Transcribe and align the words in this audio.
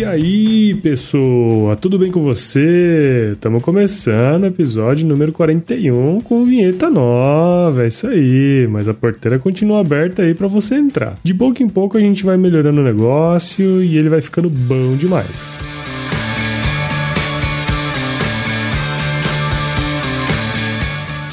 E 0.00 0.04
aí, 0.06 0.74
pessoa, 0.76 1.76
tudo 1.76 1.98
bem 1.98 2.10
com 2.10 2.22
você? 2.22 3.32
Estamos 3.34 3.62
começando 3.62 4.44
o 4.44 4.46
episódio 4.46 5.06
número 5.06 5.30
41 5.30 6.22
com 6.22 6.42
vinheta 6.46 6.88
nova, 6.88 7.84
é 7.84 7.88
isso 7.88 8.06
aí, 8.06 8.66
mas 8.66 8.88
a 8.88 8.94
porteira 8.94 9.38
continua 9.38 9.82
aberta 9.82 10.22
aí 10.22 10.32
para 10.32 10.46
você 10.46 10.76
entrar. 10.76 11.18
De 11.22 11.34
pouco 11.34 11.62
em 11.62 11.68
pouco 11.68 11.98
a 11.98 12.00
gente 12.00 12.24
vai 12.24 12.38
melhorando 12.38 12.80
o 12.80 12.84
negócio 12.84 13.84
e 13.84 13.98
ele 13.98 14.08
vai 14.08 14.22
ficando 14.22 14.48
bom 14.48 14.96
demais. 14.96 15.60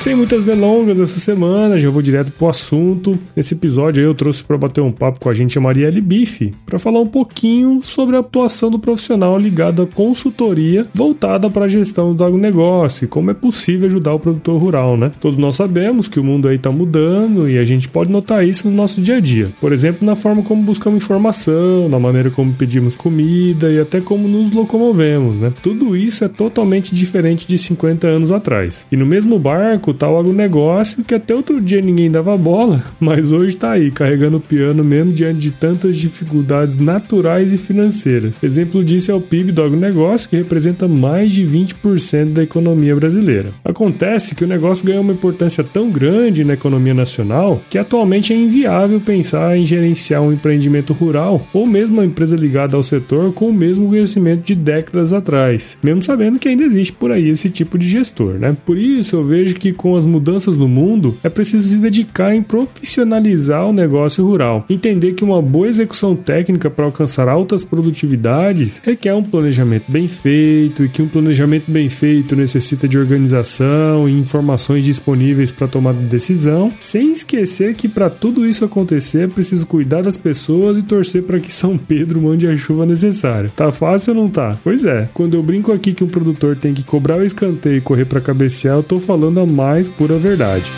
Sem 0.07 0.15
muitas 0.15 0.45
delongas 0.45 1.01
essa 1.01 1.19
semana, 1.19 1.77
já 1.77 1.89
vou 1.89 2.01
direto 2.01 2.31
pro 2.31 2.47
assunto. 2.47 3.19
Nesse 3.35 3.55
episódio 3.55 4.01
eu 4.01 4.13
trouxe 4.13 4.41
para 4.41 4.57
bater 4.57 4.79
um 4.79 4.89
papo 4.89 5.19
com 5.19 5.27
a 5.27 5.33
gente 5.33 5.57
a 5.57 5.61
Marielle 5.61 5.99
Bife, 5.99 6.53
para 6.65 6.79
falar 6.79 7.01
um 7.01 7.07
pouquinho 7.07 7.81
sobre 7.81 8.15
a 8.15 8.19
atuação 8.19 8.71
do 8.71 8.79
profissional 8.79 9.37
ligado 9.37 9.81
à 9.81 9.85
consultoria 9.85 10.87
voltada 10.93 11.49
para 11.49 11.65
a 11.65 11.67
gestão 11.67 12.15
do 12.15 12.23
agronegócio 12.23 13.03
e 13.03 13.07
como 13.09 13.31
é 13.31 13.33
possível 13.33 13.87
ajudar 13.87 14.13
o 14.13 14.19
produtor 14.19 14.61
rural, 14.61 14.95
né? 14.95 15.11
Todos 15.19 15.37
nós 15.37 15.55
sabemos 15.57 16.07
que 16.07 16.21
o 16.21 16.23
mundo 16.23 16.47
aí 16.47 16.57
tá 16.57 16.71
mudando 16.71 17.49
e 17.49 17.57
a 17.57 17.65
gente 17.65 17.89
pode 17.89 18.09
notar 18.09 18.47
isso 18.47 18.69
no 18.69 18.73
nosso 18.73 19.01
dia 19.01 19.17
a 19.17 19.19
dia. 19.19 19.51
Por 19.59 19.73
exemplo, 19.73 20.07
na 20.07 20.15
forma 20.15 20.41
como 20.41 20.63
buscamos 20.63 21.03
informação, 21.03 21.89
na 21.89 21.99
maneira 21.99 22.31
como 22.31 22.53
pedimos 22.53 22.95
comida 22.95 23.69
e 23.69 23.77
até 23.77 23.99
como 23.99 24.25
nos 24.25 24.51
locomovemos, 24.51 25.37
né? 25.37 25.51
Tudo 25.61 25.97
isso 25.97 26.23
é 26.23 26.29
totalmente 26.29 26.95
diferente 26.95 27.45
de 27.45 27.57
50 27.57 28.07
anos 28.07 28.31
atrás. 28.31 28.87
E 28.89 28.95
no 28.95 29.05
mesmo 29.05 29.37
barco 29.37 29.96
o 30.05 30.17
agronegócio 30.17 31.03
que 31.03 31.15
até 31.15 31.33
outro 31.33 31.59
dia 31.61 31.81
ninguém 31.81 32.11
dava 32.11 32.35
bola, 32.37 32.83
mas 32.99 33.31
hoje 33.31 33.57
tá 33.57 33.71
aí, 33.71 33.89
carregando 33.89 34.37
o 34.37 34.41
piano 34.41 34.83
mesmo 34.83 35.13
diante 35.13 35.39
de 35.39 35.51
tantas 35.51 35.95
dificuldades 35.95 36.77
naturais 36.77 37.53
e 37.53 37.57
financeiras. 37.57 38.41
Exemplo 38.43 38.83
disso 38.83 39.11
é 39.11 39.15
o 39.15 39.21
PIB 39.21 39.51
do 39.51 39.63
agronegócio, 39.63 40.29
que 40.29 40.35
representa 40.35 40.87
mais 40.87 41.31
de 41.31 41.43
20% 41.43 42.33
da 42.33 42.43
economia 42.43 42.95
brasileira. 42.95 43.51
Acontece 43.63 44.35
que 44.35 44.43
o 44.43 44.47
negócio 44.47 44.85
ganhou 44.85 45.01
uma 45.01 45.13
importância 45.13 45.63
tão 45.63 45.89
grande 45.89 46.43
na 46.43 46.53
economia 46.53 46.93
nacional 46.93 47.61
que 47.69 47.77
atualmente 47.77 48.33
é 48.33 48.35
inviável 48.35 48.99
pensar 48.99 49.57
em 49.57 49.65
gerenciar 49.65 50.21
um 50.21 50.33
empreendimento 50.33 50.93
rural 50.93 51.47
ou 51.53 51.65
mesmo 51.65 51.97
uma 51.97 52.05
empresa 52.05 52.35
ligada 52.35 52.75
ao 52.75 52.83
setor 52.83 53.33
com 53.33 53.49
o 53.49 53.53
mesmo 53.53 53.87
conhecimento 53.89 54.43
de 54.43 54.55
décadas 54.55 55.13
atrás, 55.13 55.77
mesmo 55.83 56.01
sabendo 56.01 56.39
que 56.39 56.49
ainda 56.49 56.63
existe 56.63 56.93
por 56.93 57.11
aí 57.11 57.29
esse 57.29 57.49
tipo 57.49 57.77
de 57.77 57.87
gestor, 57.87 58.33
né? 58.35 58.55
Por 58.65 58.77
isso 58.77 59.15
eu 59.15 59.23
vejo 59.23 59.55
que 59.55 59.71
com 59.87 59.95
as 59.95 60.05
mudanças 60.05 60.57
no 60.57 60.67
mundo, 60.67 61.15
é 61.23 61.29
preciso 61.29 61.65
se 61.65 61.77
dedicar 61.77 62.35
em 62.35 62.43
profissionalizar 62.43 63.65
o 63.69 63.71
negócio 63.71 64.25
rural. 64.25 64.65
Entender 64.69 65.13
que 65.13 65.23
uma 65.23 65.41
boa 65.41 65.69
execução 65.69 66.13
técnica 66.13 66.69
para 66.69 66.83
alcançar 66.83 67.29
altas 67.29 67.63
produtividades 67.63 68.81
requer 68.83 69.13
um 69.13 69.23
planejamento 69.23 69.89
bem 69.89 70.09
feito 70.09 70.83
e 70.83 70.89
que 70.89 71.01
um 71.01 71.07
planejamento 71.07 71.71
bem 71.71 71.87
feito 71.89 72.35
necessita 72.35 72.85
de 72.85 72.99
organização 72.99 74.09
e 74.09 74.19
informações 74.19 74.83
disponíveis 74.83 75.53
para 75.53 75.69
tomada 75.69 75.97
de 75.97 76.07
decisão, 76.07 76.69
sem 76.81 77.13
esquecer 77.13 77.73
que 77.73 77.87
para 77.87 78.09
tudo 78.09 78.45
isso 78.45 78.65
acontecer 78.65 79.23
é 79.23 79.27
preciso 79.27 79.65
cuidar 79.67 80.01
das 80.01 80.17
pessoas 80.17 80.77
e 80.77 80.83
torcer 80.83 81.23
para 81.23 81.39
que 81.39 81.53
São 81.53 81.77
Pedro 81.77 82.21
mande 82.21 82.45
a 82.45 82.57
chuva 82.57 82.85
necessária. 82.85 83.49
Tá 83.55 83.71
fácil 83.71 84.13
ou 84.13 84.23
não 84.23 84.29
tá? 84.29 84.57
Pois 84.65 84.83
é. 84.83 85.07
Quando 85.13 85.35
eu 85.35 85.43
brinco 85.43 85.71
aqui 85.71 85.93
que 85.93 86.03
um 86.03 86.09
produtor 86.09 86.57
tem 86.57 86.73
que 86.73 86.83
cobrar 86.83 87.15
o 87.15 87.23
escanteio 87.23 87.77
e 87.77 87.81
correr 87.81 88.03
para 88.03 88.19
cabecear, 88.19 88.75
eu 88.75 88.83
tô 88.83 88.99
falando 88.99 89.39
a 89.39 89.45
mais 89.67 89.89
pura 89.89 90.17
verdade. 90.17 90.71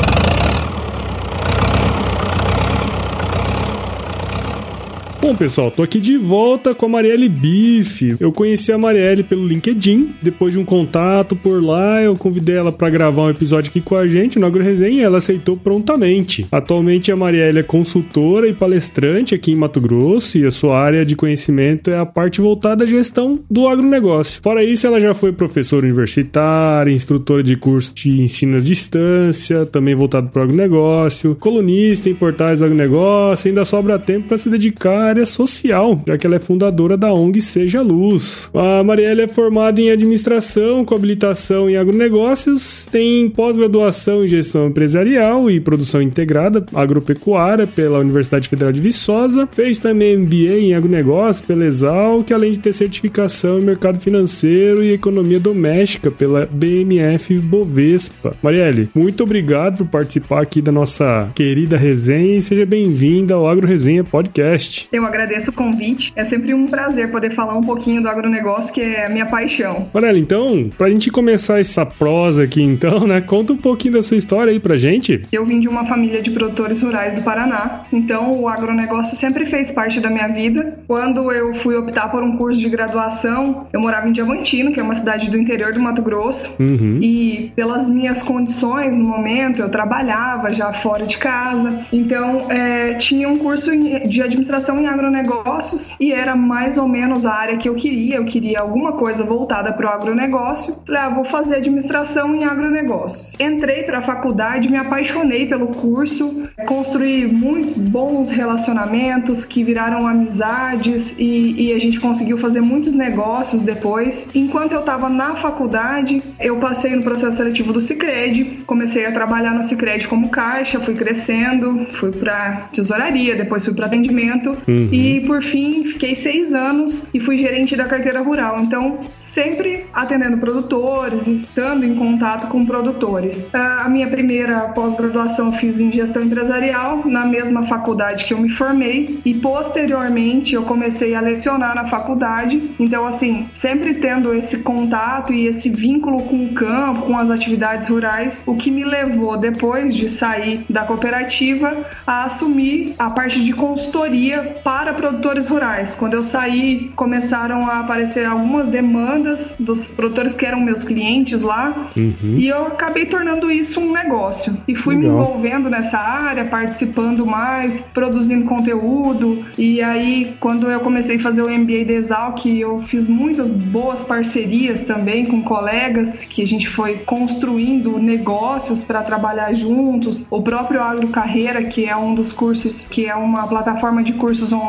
Bom, 5.24 5.34
pessoal, 5.34 5.70
tô 5.70 5.82
aqui 5.82 6.00
de 6.00 6.18
volta 6.18 6.74
com 6.74 6.84
a 6.84 6.88
Marielle 6.90 7.30
Bife. 7.30 8.14
Eu 8.20 8.30
conheci 8.30 8.70
a 8.70 8.76
Marielle 8.76 9.22
pelo 9.22 9.46
LinkedIn, 9.46 10.16
depois 10.20 10.52
de 10.52 10.58
um 10.58 10.66
contato 10.66 11.34
por 11.34 11.64
lá, 11.64 12.02
eu 12.02 12.14
convidei 12.14 12.56
ela 12.56 12.70
para 12.70 12.90
gravar 12.90 13.22
um 13.22 13.30
episódio 13.30 13.70
aqui 13.70 13.80
com 13.80 13.96
a 13.96 14.06
gente 14.06 14.38
no 14.38 14.44
Agro 14.44 14.62
Resenha 14.62 15.00
e 15.00 15.02
ela 15.02 15.16
aceitou 15.16 15.56
prontamente. 15.56 16.46
Atualmente 16.52 17.10
a 17.10 17.16
Marielle 17.16 17.60
é 17.60 17.62
consultora 17.62 18.46
e 18.46 18.52
palestrante 18.52 19.34
aqui 19.34 19.52
em 19.52 19.56
Mato 19.56 19.80
Grosso 19.80 20.36
e 20.36 20.44
a 20.44 20.50
sua 20.50 20.78
área 20.78 21.06
de 21.06 21.16
conhecimento 21.16 21.90
é 21.90 21.96
a 21.96 22.04
parte 22.04 22.42
voltada 22.42 22.84
à 22.84 22.86
gestão 22.86 23.40
do 23.50 23.66
agronegócio. 23.66 24.42
Fora 24.42 24.62
isso, 24.62 24.86
ela 24.86 25.00
já 25.00 25.14
foi 25.14 25.32
professora 25.32 25.86
universitária, 25.86 26.92
instrutora 26.92 27.42
de 27.42 27.56
curso 27.56 27.94
de 27.94 28.20
ensino 28.20 28.58
à 28.58 28.60
distância, 28.60 29.64
também 29.64 29.94
voltado 29.94 30.28
para 30.28 30.40
o 30.40 30.44
agronegócio, 30.44 31.34
colunista 31.36 32.10
em 32.10 32.14
portais 32.14 32.58
do 32.58 32.66
agronegócio, 32.66 33.48
ainda 33.48 33.64
sobra 33.64 33.98
tempo 33.98 34.28
para 34.28 34.36
se 34.36 34.50
dedicar 34.50 35.13
área 35.14 35.26
social, 35.26 36.02
já 36.06 36.18
que 36.18 36.26
ela 36.26 36.36
é 36.36 36.40
fundadora 36.40 36.96
da 36.96 37.12
ONG 37.12 37.40
Seja 37.40 37.80
Luz. 37.80 38.50
A 38.52 38.82
Marielle 38.82 39.22
é 39.22 39.28
formada 39.28 39.80
em 39.80 39.90
administração 39.90 40.84
com 40.84 40.94
habilitação 40.94 41.70
em 41.70 41.76
agronegócios, 41.76 42.88
tem 42.90 43.30
pós-graduação 43.30 44.24
em 44.24 44.28
gestão 44.28 44.66
empresarial 44.66 45.48
e 45.50 45.60
produção 45.60 46.02
integrada 46.02 46.66
agropecuária 46.74 47.66
pela 47.66 48.00
Universidade 48.00 48.48
Federal 48.48 48.72
de 48.72 48.80
Viçosa, 48.80 49.48
fez 49.52 49.78
também 49.78 50.16
MBA 50.16 50.58
em 50.58 50.74
agronegócio 50.74 51.44
pela 51.46 51.64
Exalc, 51.64 52.30
além 52.32 52.50
de 52.50 52.58
ter 52.58 52.72
certificação 52.72 53.60
em 53.60 53.64
mercado 53.64 53.98
financeiro 53.98 54.82
e 54.82 54.92
economia 54.92 55.38
doméstica 55.38 56.10
pela 56.10 56.46
BMF 56.50 57.38
Bovespa. 57.38 58.36
Marielle, 58.42 58.88
muito 58.94 59.22
obrigado 59.22 59.78
por 59.78 59.86
participar 59.86 60.42
aqui 60.42 60.60
da 60.60 60.72
nossa 60.72 61.30
querida 61.34 61.76
resenha 61.76 62.36
e 62.36 62.42
seja 62.42 62.66
bem-vinda 62.66 63.34
ao 63.34 63.48
Agro 63.48 63.66
Resenha 63.66 64.02
Podcast. 64.02 64.88
Eu 65.04 65.08
agradeço 65.08 65.50
o 65.50 65.52
convite. 65.52 66.14
É 66.16 66.24
sempre 66.24 66.54
um 66.54 66.66
prazer 66.66 67.10
poder 67.10 67.30
falar 67.34 67.54
um 67.54 67.60
pouquinho 67.60 68.00
do 68.00 68.08
agronegócio, 68.08 68.72
que 68.72 68.80
é 68.80 69.04
a 69.04 69.10
minha 69.10 69.26
paixão. 69.26 69.86
Olha, 69.92 70.18
então, 70.18 70.70
pra 70.78 70.88
gente 70.88 71.10
começar 71.10 71.60
essa 71.60 71.84
prosa 71.84 72.44
aqui, 72.44 72.62
então, 72.62 73.06
né? 73.06 73.20
Conta 73.20 73.52
um 73.52 73.56
pouquinho 73.56 73.94
da 73.94 74.02
sua 74.02 74.16
história 74.16 74.50
aí 74.50 74.58
pra 74.58 74.76
gente. 74.76 75.20
Eu 75.30 75.44
vim 75.44 75.60
de 75.60 75.68
uma 75.68 75.84
família 75.84 76.22
de 76.22 76.30
produtores 76.30 76.80
rurais 76.80 77.16
do 77.16 77.22
Paraná, 77.22 77.84
então 77.92 78.32
o 78.40 78.48
agronegócio 78.48 79.14
sempre 79.14 79.44
fez 79.44 79.70
parte 79.70 80.00
da 80.00 80.08
minha 80.08 80.28
vida. 80.28 80.78
Quando 80.86 81.30
eu 81.30 81.52
fui 81.56 81.76
optar 81.76 82.08
por 82.10 82.22
um 82.22 82.38
curso 82.38 82.58
de 82.58 82.70
graduação, 82.70 83.66
eu 83.74 83.80
morava 83.80 84.08
em 84.08 84.12
Diamantino, 84.12 84.72
que 84.72 84.80
é 84.80 84.82
uma 84.82 84.94
cidade 84.94 85.30
do 85.30 85.36
interior 85.36 85.74
do 85.74 85.80
Mato 85.80 86.00
Grosso, 86.00 86.50
uhum. 86.58 86.98
e 87.02 87.52
pelas 87.54 87.90
minhas 87.90 88.22
condições 88.22 88.96
no 88.96 89.04
momento, 89.04 89.60
eu 89.60 89.68
trabalhava 89.68 90.50
já 90.50 90.72
fora 90.72 91.04
de 91.04 91.18
casa, 91.18 91.80
então 91.92 92.50
é, 92.50 92.94
tinha 92.94 93.28
um 93.28 93.36
curso 93.36 93.70
de 94.08 94.22
administração 94.22 94.80
em 94.80 94.93
agronegócios 94.94 95.94
e 96.00 96.12
era 96.12 96.34
mais 96.34 96.78
ou 96.78 96.88
menos 96.88 97.26
a 97.26 97.32
área 97.32 97.58
que 97.58 97.68
eu 97.68 97.74
queria. 97.74 98.16
Eu 98.16 98.24
queria 98.24 98.60
alguma 98.60 98.92
coisa 98.92 99.24
voltada 99.24 99.72
para 99.72 99.86
o 99.86 99.92
agronegócio. 99.92 100.76
Falei, 100.86 101.02
ah, 101.02 101.08
vou 101.08 101.24
fazer 101.24 101.56
administração 101.56 102.34
em 102.34 102.44
agronegócios. 102.44 103.34
Entrei 103.38 103.82
para 103.82 103.98
a 103.98 104.02
faculdade, 104.02 104.70
me 104.70 104.76
apaixonei 104.76 105.46
pelo 105.46 105.68
curso, 105.68 106.44
construí 106.66 107.26
muitos 107.26 107.76
bons 107.78 108.30
relacionamentos 108.30 109.44
que 109.44 109.62
viraram 109.64 110.06
amizades 110.06 111.14
e, 111.18 111.68
e 111.68 111.72
a 111.72 111.78
gente 111.78 112.00
conseguiu 112.00 112.38
fazer 112.38 112.60
muitos 112.60 112.94
negócios 112.94 113.60
depois. 113.60 114.26
Enquanto 114.34 114.72
eu 114.72 114.80
estava 114.80 115.08
na 115.08 115.34
faculdade, 115.34 116.22
eu 116.40 116.56
passei 116.58 116.94
no 116.94 117.02
processo 117.02 117.36
seletivo 117.36 117.72
do 117.72 117.80
Cicred, 117.80 118.62
comecei 118.66 119.04
a 119.06 119.12
trabalhar 119.12 119.52
no 119.52 119.62
Cicred 119.62 120.06
como 120.08 120.28
caixa, 120.30 120.80
fui 120.80 120.94
crescendo, 120.94 121.86
fui 121.92 122.12
para 122.12 122.68
tesouraria, 122.72 123.34
depois 123.34 123.64
fui 123.64 123.74
para 123.74 123.86
atendimento 123.86 124.56
uhum. 124.84 124.94
e 124.94 125.20
por 125.20 125.42
fim 125.42 125.84
fiquei 125.84 126.14
seis 126.14 126.54
anos 126.54 127.06
e 127.12 127.20
fui 127.20 127.38
gerente 127.38 127.76
da 127.76 127.84
carteira 127.84 128.20
rural. 128.20 128.60
Então 128.60 129.00
sempre 129.18 129.86
atendendo 129.92 130.38
produtores, 130.38 131.26
estando 131.26 131.84
em 131.84 131.94
contato 131.94 132.48
com 132.48 132.64
produtores. 132.64 133.44
A 133.52 133.88
minha 133.88 134.08
primeira 134.08 134.68
pós-graduação 134.68 135.52
fiz 135.52 135.80
em 135.80 135.92
gestão 135.92 136.22
empresarial 136.22 137.02
na 137.06 137.24
mesma 137.24 137.62
faculdade 137.64 138.24
que 138.24 138.34
eu 138.34 138.38
me 138.38 138.48
formei 138.48 139.20
e 139.24 139.34
posteriormente 139.34 140.54
eu 140.54 140.62
comecei 140.64 141.14
a 141.14 141.20
lecionar 141.20 141.74
na 141.74 141.86
faculdade. 141.86 142.70
Então 142.78 143.06
assim 143.06 143.48
sempre 143.52 143.94
tendo 143.94 144.34
esse 144.34 144.58
contato 144.58 145.32
e 145.32 145.46
esse 145.46 145.68
vínculo 145.68 146.22
com 146.24 146.44
o 146.44 146.54
campo, 146.54 147.02
com 147.02 147.18
as 147.18 147.30
atividades 147.30 147.88
rurais, 147.88 148.42
o 148.46 148.56
que 148.56 148.70
me 148.70 148.84
levou 148.84 149.36
depois 149.36 149.94
de 149.94 150.08
sair 150.08 150.64
da 150.68 150.84
cooperativa 150.84 151.86
a 152.06 152.24
assumir 152.24 152.94
a 152.98 153.10
parte 153.10 153.44
de 153.44 153.52
consultoria 153.52 154.56
para 154.62 154.73
produtores 155.04 155.48
rurais. 155.48 155.94
Quando 155.94 156.14
eu 156.14 156.22
saí, 156.22 156.90
começaram 156.96 157.68
a 157.68 157.80
aparecer 157.80 158.26
algumas 158.26 158.66
demandas 158.66 159.54
dos 159.58 159.90
produtores 159.90 160.34
que 160.34 160.44
eram 160.44 160.60
meus 160.60 160.82
clientes 160.82 161.42
lá 161.42 161.90
uhum. 161.96 162.36
e 162.36 162.48
eu 162.48 162.66
acabei 162.66 163.06
tornando 163.06 163.50
isso 163.50 163.80
um 163.80 163.92
negócio 163.92 164.56
e 164.66 164.74
fui 164.74 164.96
Legal. 164.96 165.12
me 165.12 165.22
envolvendo 165.22 165.70
nessa 165.70 165.98
área, 165.98 166.44
participando 166.44 167.24
mais, 167.26 167.80
produzindo 167.92 168.44
conteúdo 168.46 169.44
e 169.56 169.82
aí 169.82 170.34
quando 170.40 170.70
eu 170.70 170.80
comecei 170.80 171.16
a 171.16 171.20
fazer 171.20 171.42
o 171.42 171.48
MBA 171.48 171.84
de 171.84 171.92
Exalc, 171.92 172.46
eu 172.46 172.80
fiz 172.82 173.06
muitas 173.06 173.52
boas 173.54 174.02
parcerias 174.02 174.82
também 174.82 175.26
com 175.26 175.42
colegas 175.42 176.24
que 176.24 176.42
a 176.42 176.46
gente 176.46 176.68
foi 176.68 176.98
construindo 176.98 177.98
negócios 177.98 178.82
para 178.82 179.02
trabalhar 179.02 179.52
juntos. 179.52 180.26
O 180.30 180.42
próprio 180.42 180.82
Agro 180.82 181.08
Carreira, 181.08 181.62
que 181.64 181.86
é 181.86 181.96
um 181.96 182.14
dos 182.14 182.32
cursos, 182.32 182.86
que 182.88 183.06
é 183.06 183.14
uma 183.14 183.46
plataforma 183.46 184.02
de 184.02 184.14
cursos 184.14 184.52
online 184.52 184.63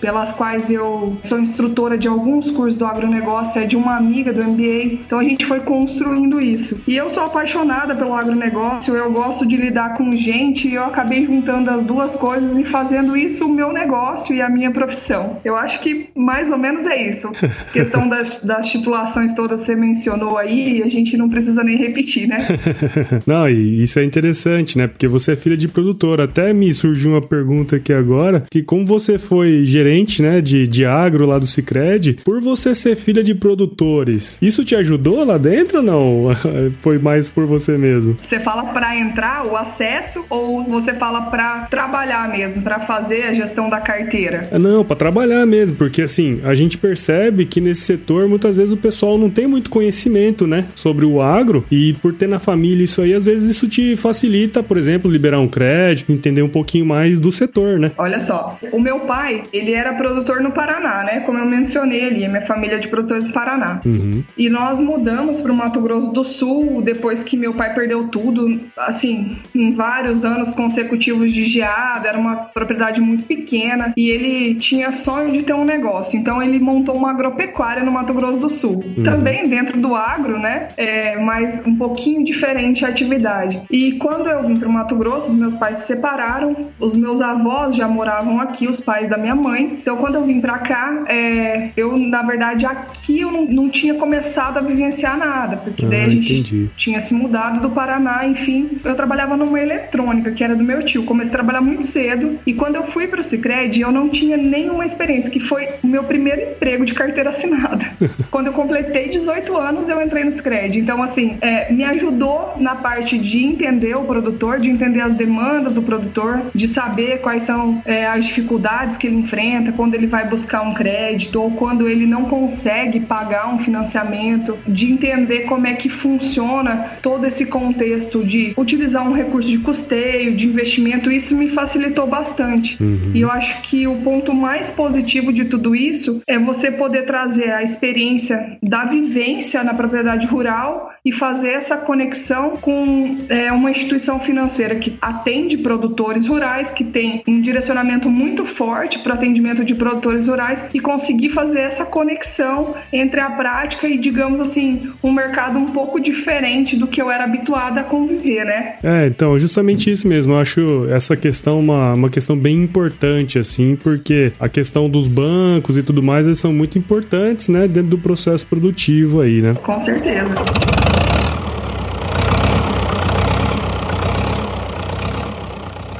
pelas 0.00 0.32
quais 0.32 0.70
eu 0.70 1.16
sou 1.22 1.38
instrutora 1.38 1.96
de 1.96 2.08
alguns 2.08 2.50
cursos 2.50 2.78
do 2.78 2.84
agronegócio, 2.84 3.60
é 3.60 3.66
de 3.66 3.76
uma 3.76 3.96
amiga 3.96 4.32
do 4.32 4.42
MBA. 4.42 4.84
Então 5.06 5.18
a 5.18 5.24
gente 5.24 5.44
foi 5.44 5.60
construindo 5.60 6.40
isso. 6.40 6.80
E 6.86 6.96
eu 6.96 7.08
sou 7.10 7.24
apaixonada 7.24 7.94
pelo 7.94 8.14
agronegócio, 8.14 8.94
eu 8.94 9.10
gosto 9.12 9.46
de 9.46 9.56
lidar 9.56 9.96
com 9.96 10.12
gente 10.12 10.68
e 10.68 10.74
eu 10.74 10.84
acabei 10.84 11.24
juntando 11.24 11.70
as 11.70 11.84
duas 11.84 12.16
coisas 12.16 12.58
e 12.58 12.64
fazendo 12.64 13.16
isso 13.16 13.46
o 13.46 13.52
meu 13.52 13.72
negócio 13.72 14.34
e 14.34 14.42
a 14.42 14.48
minha 14.48 14.70
profissão. 14.70 15.38
Eu 15.44 15.56
acho 15.56 15.80
que 15.80 16.08
mais 16.14 16.50
ou 16.50 16.58
menos 16.58 16.86
é 16.86 17.08
isso. 17.08 17.28
A 17.28 17.72
questão 17.72 18.08
das, 18.08 18.42
das 18.44 18.68
titulações 18.70 19.32
todas 19.34 19.60
você 19.60 19.74
mencionou 19.74 20.38
aí, 20.38 20.82
a 20.82 20.88
gente 20.88 21.16
não 21.16 21.28
precisa 21.28 21.62
nem 21.62 21.76
repetir, 21.76 22.26
né? 22.26 22.38
não, 23.26 23.48
e 23.48 23.82
isso 23.82 23.98
é 23.98 24.04
interessante, 24.04 24.76
né? 24.76 24.86
Porque 24.86 25.06
você 25.06 25.32
é 25.32 25.36
filha 25.36 25.56
de 25.56 25.68
produtor. 25.68 26.20
Até 26.20 26.52
me 26.52 26.72
surgiu 26.72 27.12
uma 27.12 27.22
pergunta 27.22 27.76
aqui 27.76 27.92
agora, 27.92 28.44
que 28.50 28.62
como 28.62 28.84
você 28.84 29.18
foi 29.30 29.64
gerente, 29.64 30.20
né, 30.20 30.40
de, 30.40 30.66
de 30.66 30.84
agro 30.84 31.24
lá 31.24 31.38
do 31.38 31.46
Cicred, 31.46 32.14
por 32.24 32.40
você 32.40 32.74
ser 32.74 32.96
filha 32.96 33.22
de 33.22 33.32
produtores, 33.32 34.36
isso 34.42 34.64
te 34.64 34.74
ajudou 34.74 35.24
lá 35.24 35.38
dentro 35.38 35.78
ou 35.78 35.84
não? 35.84 36.24
foi 36.82 36.98
mais 36.98 37.30
por 37.30 37.46
você 37.46 37.78
mesmo? 37.78 38.16
Você 38.20 38.40
fala 38.40 38.64
para 38.72 38.98
entrar, 38.98 39.46
o 39.46 39.56
acesso, 39.56 40.24
ou 40.28 40.64
você 40.64 40.92
fala 40.94 41.22
para 41.22 41.66
trabalhar 41.70 42.28
mesmo, 42.28 42.60
para 42.60 42.80
fazer 42.80 43.22
a 43.22 43.32
gestão 43.32 43.70
da 43.70 43.78
carteira? 43.78 44.48
Não, 44.58 44.84
para 44.84 44.96
trabalhar 44.96 45.46
mesmo, 45.46 45.76
porque 45.76 46.02
assim, 46.02 46.40
a 46.42 46.52
gente 46.52 46.76
percebe 46.76 47.46
que 47.46 47.60
nesse 47.60 47.82
setor 47.82 48.26
muitas 48.26 48.56
vezes 48.56 48.72
o 48.72 48.76
pessoal 48.76 49.16
não 49.16 49.30
tem 49.30 49.46
muito 49.46 49.70
conhecimento, 49.70 50.44
né, 50.44 50.64
sobre 50.74 51.06
o 51.06 51.22
agro 51.22 51.64
e 51.70 51.92
por 52.02 52.12
ter 52.12 52.26
na 52.26 52.40
família 52.40 52.82
isso 52.82 53.00
aí, 53.00 53.14
às 53.14 53.24
vezes 53.24 53.48
isso 53.48 53.68
te 53.68 53.94
facilita, 53.94 54.60
por 54.60 54.76
exemplo, 54.76 55.08
liberar 55.08 55.38
um 55.38 55.46
crédito, 55.46 56.10
entender 56.10 56.42
um 56.42 56.48
pouquinho 56.48 56.84
mais 56.84 57.20
do 57.20 57.30
setor, 57.30 57.78
né? 57.78 57.92
Olha 57.96 58.18
só, 58.18 58.58
o 58.72 58.80
meu 58.80 59.00
pai, 59.00 59.19
ele 59.52 59.72
era 59.72 59.92
produtor 59.94 60.40
no 60.40 60.52
Paraná, 60.52 61.02
né? 61.02 61.20
Como 61.20 61.38
eu 61.38 61.44
mencionei 61.44 62.06
ali, 62.06 62.28
minha 62.28 62.40
família 62.40 62.76
é 62.76 62.78
de 62.78 62.88
produtores 62.88 63.28
do 63.28 63.32
Paraná. 63.32 63.80
Uhum. 63.84 64.22
E 64.36 64.48
nós 64.48 64.80
mudamos 64.80 65.40
para 65.40 65.52
o 65.52 65.54
Mato 65.54 65.80
Grosso 65.80 66.12
do 66.12 66.24
Sul 66.24 66.82
depois 66.82 67.22
que 67.24 67.36
meu 67.36 67.54
pai 67.54 67.74
perdeu 67.74 68.08
tudo, 68.08 68.60
assim, 68.76 69.38
em 69.54 69.74
vários 69.74 70.24
anos 70.24 70.52
consecutivos 70.52 71.32
de 71.32 71.44
geada, 71.44 72.08
era 72.08 72.18
uma 72.18 72.36
propriedade 72.36 73.00
muito 73.00 73.24
pequena 73.24 73.92
e 73.96 74.08
ele 74.08 74.54
tinha 74.56 74.90
sonho 74.90 75.32
de 75.32 75.42
ter 75.42 75.54
um 75.54 75.64
negócio. 75.64 76.18
Então 76.18 76.42
ele 76.42 76.58
montou 76.58 76.96
uma 76.96 77.10
agropecuária 77.10 77.82
no 77.82 77.92
Mato 77.92 78.14
Grosso 78.14 78.40
do 78.40 78.50
Sul. 78.50 78.82
Uhum. 78.96 79.02
Também 79.02 79.48
dentro 79.48 79.78
do 79.78 79.94
agro, 79.94 80.38
né? 80.38 80.68
É, 80.76 81.16
mas 81.16 81.62
um 81.66 81.76
pouquinho 81.76 82.24
diferente 82.24 82.84
a 82.84 82.88
atividade. 82.88 83.62
E 83.70 83.92
quando 83.92 84.28
eu 84.28 84.42
vim 84.42 84.56
para 84.56 84.68
o 84.68 84.72
Mato 84.72 84.96
Grosso, 84.96 85.28
os 85.28 85.34
meus 85.34 85.56
pais 85.56 85.78
se 85.78 85.86
separaram, 85.86 86.70
os 86.78 86.96
meus 86.96 87.20
avós 87.20 87.74
já 87.74 87.86
moravam 87.86 88.40
aqui, 88.40 88.68
os 88.68 88.80
pais 88.80 89.09
da 89.10 89.18
minha 89.18 89.34
mãe. 89.34 89.78
Então 89.80 89.96
quando 89.96 90.14
eu 90.14 90.24
vim 90.24 90.40
para 90.40 90.58
cá, 90.58 91.04
é, 91.08 91.70
eu 91.76 91.96
na 91.98 92.22
verdade 92.22 92.64
aqui 92.64 93.20
eu 93.20 93.30
não, 93.30 93.44
não, 93.44 93.68
tinha 93.68 93.94
começado 93.94 94.56
a 94.58 94.60
vivenciar 94.60 95.18
nada, 95.18 95.56
porque 95.56 95.84
ah, 95.84 95.88
daí 95.88 96.04
a 96.04 96.08
gente 96.08 96.32
entendi. 96.32 96.70
tinha 96.76 97.00
se 97.00 97.12
mudado 97.12 97.60
do 97.60 97.70
Paraná, 97.70 98.26
enfim. 98.26 98.80
Eu 98.84 98.94
trabalhava 98.94 99.36
numa 99.36 99.60
eletrônica 99.60 100.30
que 100.32 100.42
era 100.42 100.54
do 100.54 100.64
meu 100.64 100.82
tio. 100.82 101.04
Comecei 101.04 101.32
a 101.32 101.36
trabalhar 101.36 101.60
muito 101.60 101.84
cedo 101.84 102.38
e 102.46 102.54
quando 102.54 102.76
eu 102.76 102.84
fui 102.84 103.08
para 103.08 103.20
o 103.20 103.24
Sicredi, 103.24 103.82
eu 103.82 103.92
não 103.92 104.08
tinha 104.08 104.36
nenhuma 104.36 104.84
experiência, 104.84 105.30
que 105.30 105.40
foi 105.40 105.68
o 105.82 105.86
meu 105.86 106.04
primeiro 106.04 106.52
emprego 106.52 106.84
de 106.84 106.94
carteira 106.94 107.30
assinada. 107.30 107.86
quando 108.30 108.46
eu 108.46 108.52
completei 108.52 109.08
18 109.08 109.56
anos, 109.56 109.88
eu 109.88 110.00
entrei 110.00 110.24
no 110.24 110.32
Sicredi. 110.32 110.78
Então 110.78 111.02
assim, 111.02 111.36
é, 111.40 111.72
me 111.72 111.84
ajudou 111.84 112.54
na 112.58 112.74
parte 112.74 113.18
de 113.18 113.44
entender 113.44 113.96
o 113.96 114.04
produtor, 114.04 114.60
de 114.60 114.70
entender 114.70 115.00
as 115.00 115.14
demandas 115.14 115.72
do 115.72 115.82
produtor, 115.82 116.42
de 116.54 116.68
saber 116.68 117.20
quais 117.20 117.42
são 117.42 117.82
é, 117.84 118.06
as 118.06 118.24
dificuldades 118.24 118.96
que 119.00 119.06
ele 119.06 119.16
enfrenta 119.16 119.72
quando 119.72 119.94
ele 119.94 120.06
vai 120.06 120.28
buscar 120.28 120.60
um 120.60 120.74
crédito 120.74 121.40
ou 121.40 121.50
quando 121.52 121.88
ele 121.88 122.06
não 122.06 122.24
consegue 122.26 123.00
pagar 123.00 123.52
um 123.52 123.58
financiamento, 123.58 124.58
de 124.68 124.92
entender 124.92 125.40
como 125.40 125.66
é 125.66 125.74
que 125.74 125.88
funciona 125.88 126.92
todo 127.02 127.26
esse 127.26 127.46
contexto 127.46 128.22
de 128.22 128.52
utilizar 128.56 129.08
um 129.08 129.12
recurso 129.12 129.48
de 129.48 129.58
custeio, 129.58 130.36
de 130.36 130.46
investimento, 130.46 131.10
isso 131.10 131.36
me 131.36 131.48
facilitou 131.48 132.06
bastante. 132.06 132.80
Uhum. 132.82 133.12
E 133.14 133.20
eu 133.22 133.30
acho 133.30 133.62
que 133.62 133.86
o 133.86 133.96
ponto 133.96 134.34
mais 134.34 134.70
positivo 134.70 135.32
de 135.32 135.46
tudo 135.46 135.74
isso 135.74 136.22
é 136.26 136.38
você 136.38 136.70
poder 136.70 137.06
trazer 137.06 137.50
a 137.50 137.62
experiência 137.62 138.58
da 138.62 138.84
vivência 138.84 139.64
na 139.64 139.72
propriedade 139.72 140.26
rural 140.26 140.92
e 141.04 141.10
fazer 141.10 141.52
essa 141.52 141.76
conexão 141.76 142.56
com 142.56 143.16
é, 143.28 143.50
uma 143.50 143.70
instituição 143.70 144.20
financeira 144.20 144.74
que 144.76 144.98
atende 145.00 145.56
produtores 145.56 146.26
rurais, 146.26 146.70
que 146.70 146.84
tem 146.84 147.22
um 147.26 147.40
direcionamento 147.40 148.10
muito 148.10 148.44
forte 148.44 148.89
para 148.98 149.12
o 149.12 149.14
atendimento 149.14 149.64
de 149.64 149.74
produtores 149.74 150.26
rurais 150.26 150.64
e 150.72 150.80
conseguir 150.80 151.30
fazer 151.30 151.60
essa 151.60 151.84
conexão 151.84 152.74
entre 152.92 153.20
a 153.20 153.30
prática 153.30 153.88
e, 153.88 153.98
digamos 153.98 154.40
assim, 154.40 154.90
um 155.02 155.12
mercado 155.12 155.58
um 155.58 155.66
pouco 155.66 156.00
diferente 156.00 156.76
do 156.76 156.86
que 156.86 157.00
eu 157.00 157.10
era 157.10 157.24
habituada 157.24 157.80
a 157.80 157.84
conviver, 157.84 158.44
né? 158.44 158.74
É, 158.82 159.06
então, 159.06 159.38
justamente 159.38 159.90
isso 159.90 160.08
mesmo. 160.08 160.34
Eu 160.34 160.40
acho 160.40 160.86
essa 160.90 161.16
questão 161.16 161.60
uma, 161.60 161.94
uma 161.94 162.10
questão 162.10 162.36
bem 162.36 162.62
importante, 162.62 163.38
assim, 163.38 163.76
porque 163.76 164.32
a 164.38 164.48
questão 164.48 164.88
dos 164.88 165.08
bancos 165.08 165.78
e 165.78 165.82
tudo 165.82 166.02
mais, 166.02 166.26
eles 166.26 166.38
são 166.38 166.52
muito 166.52 166.78
importantes, 166.78 167.48
né, 167.48 167.68
dentro 167.68 167.90
do 167.90 167.98
processo 167.98 168.46
produtivo 168.46 169.20
aí, 169.20 169.40
né? 169.40 169.54
Com 169.62 169.78
certeza. 169.78 170.34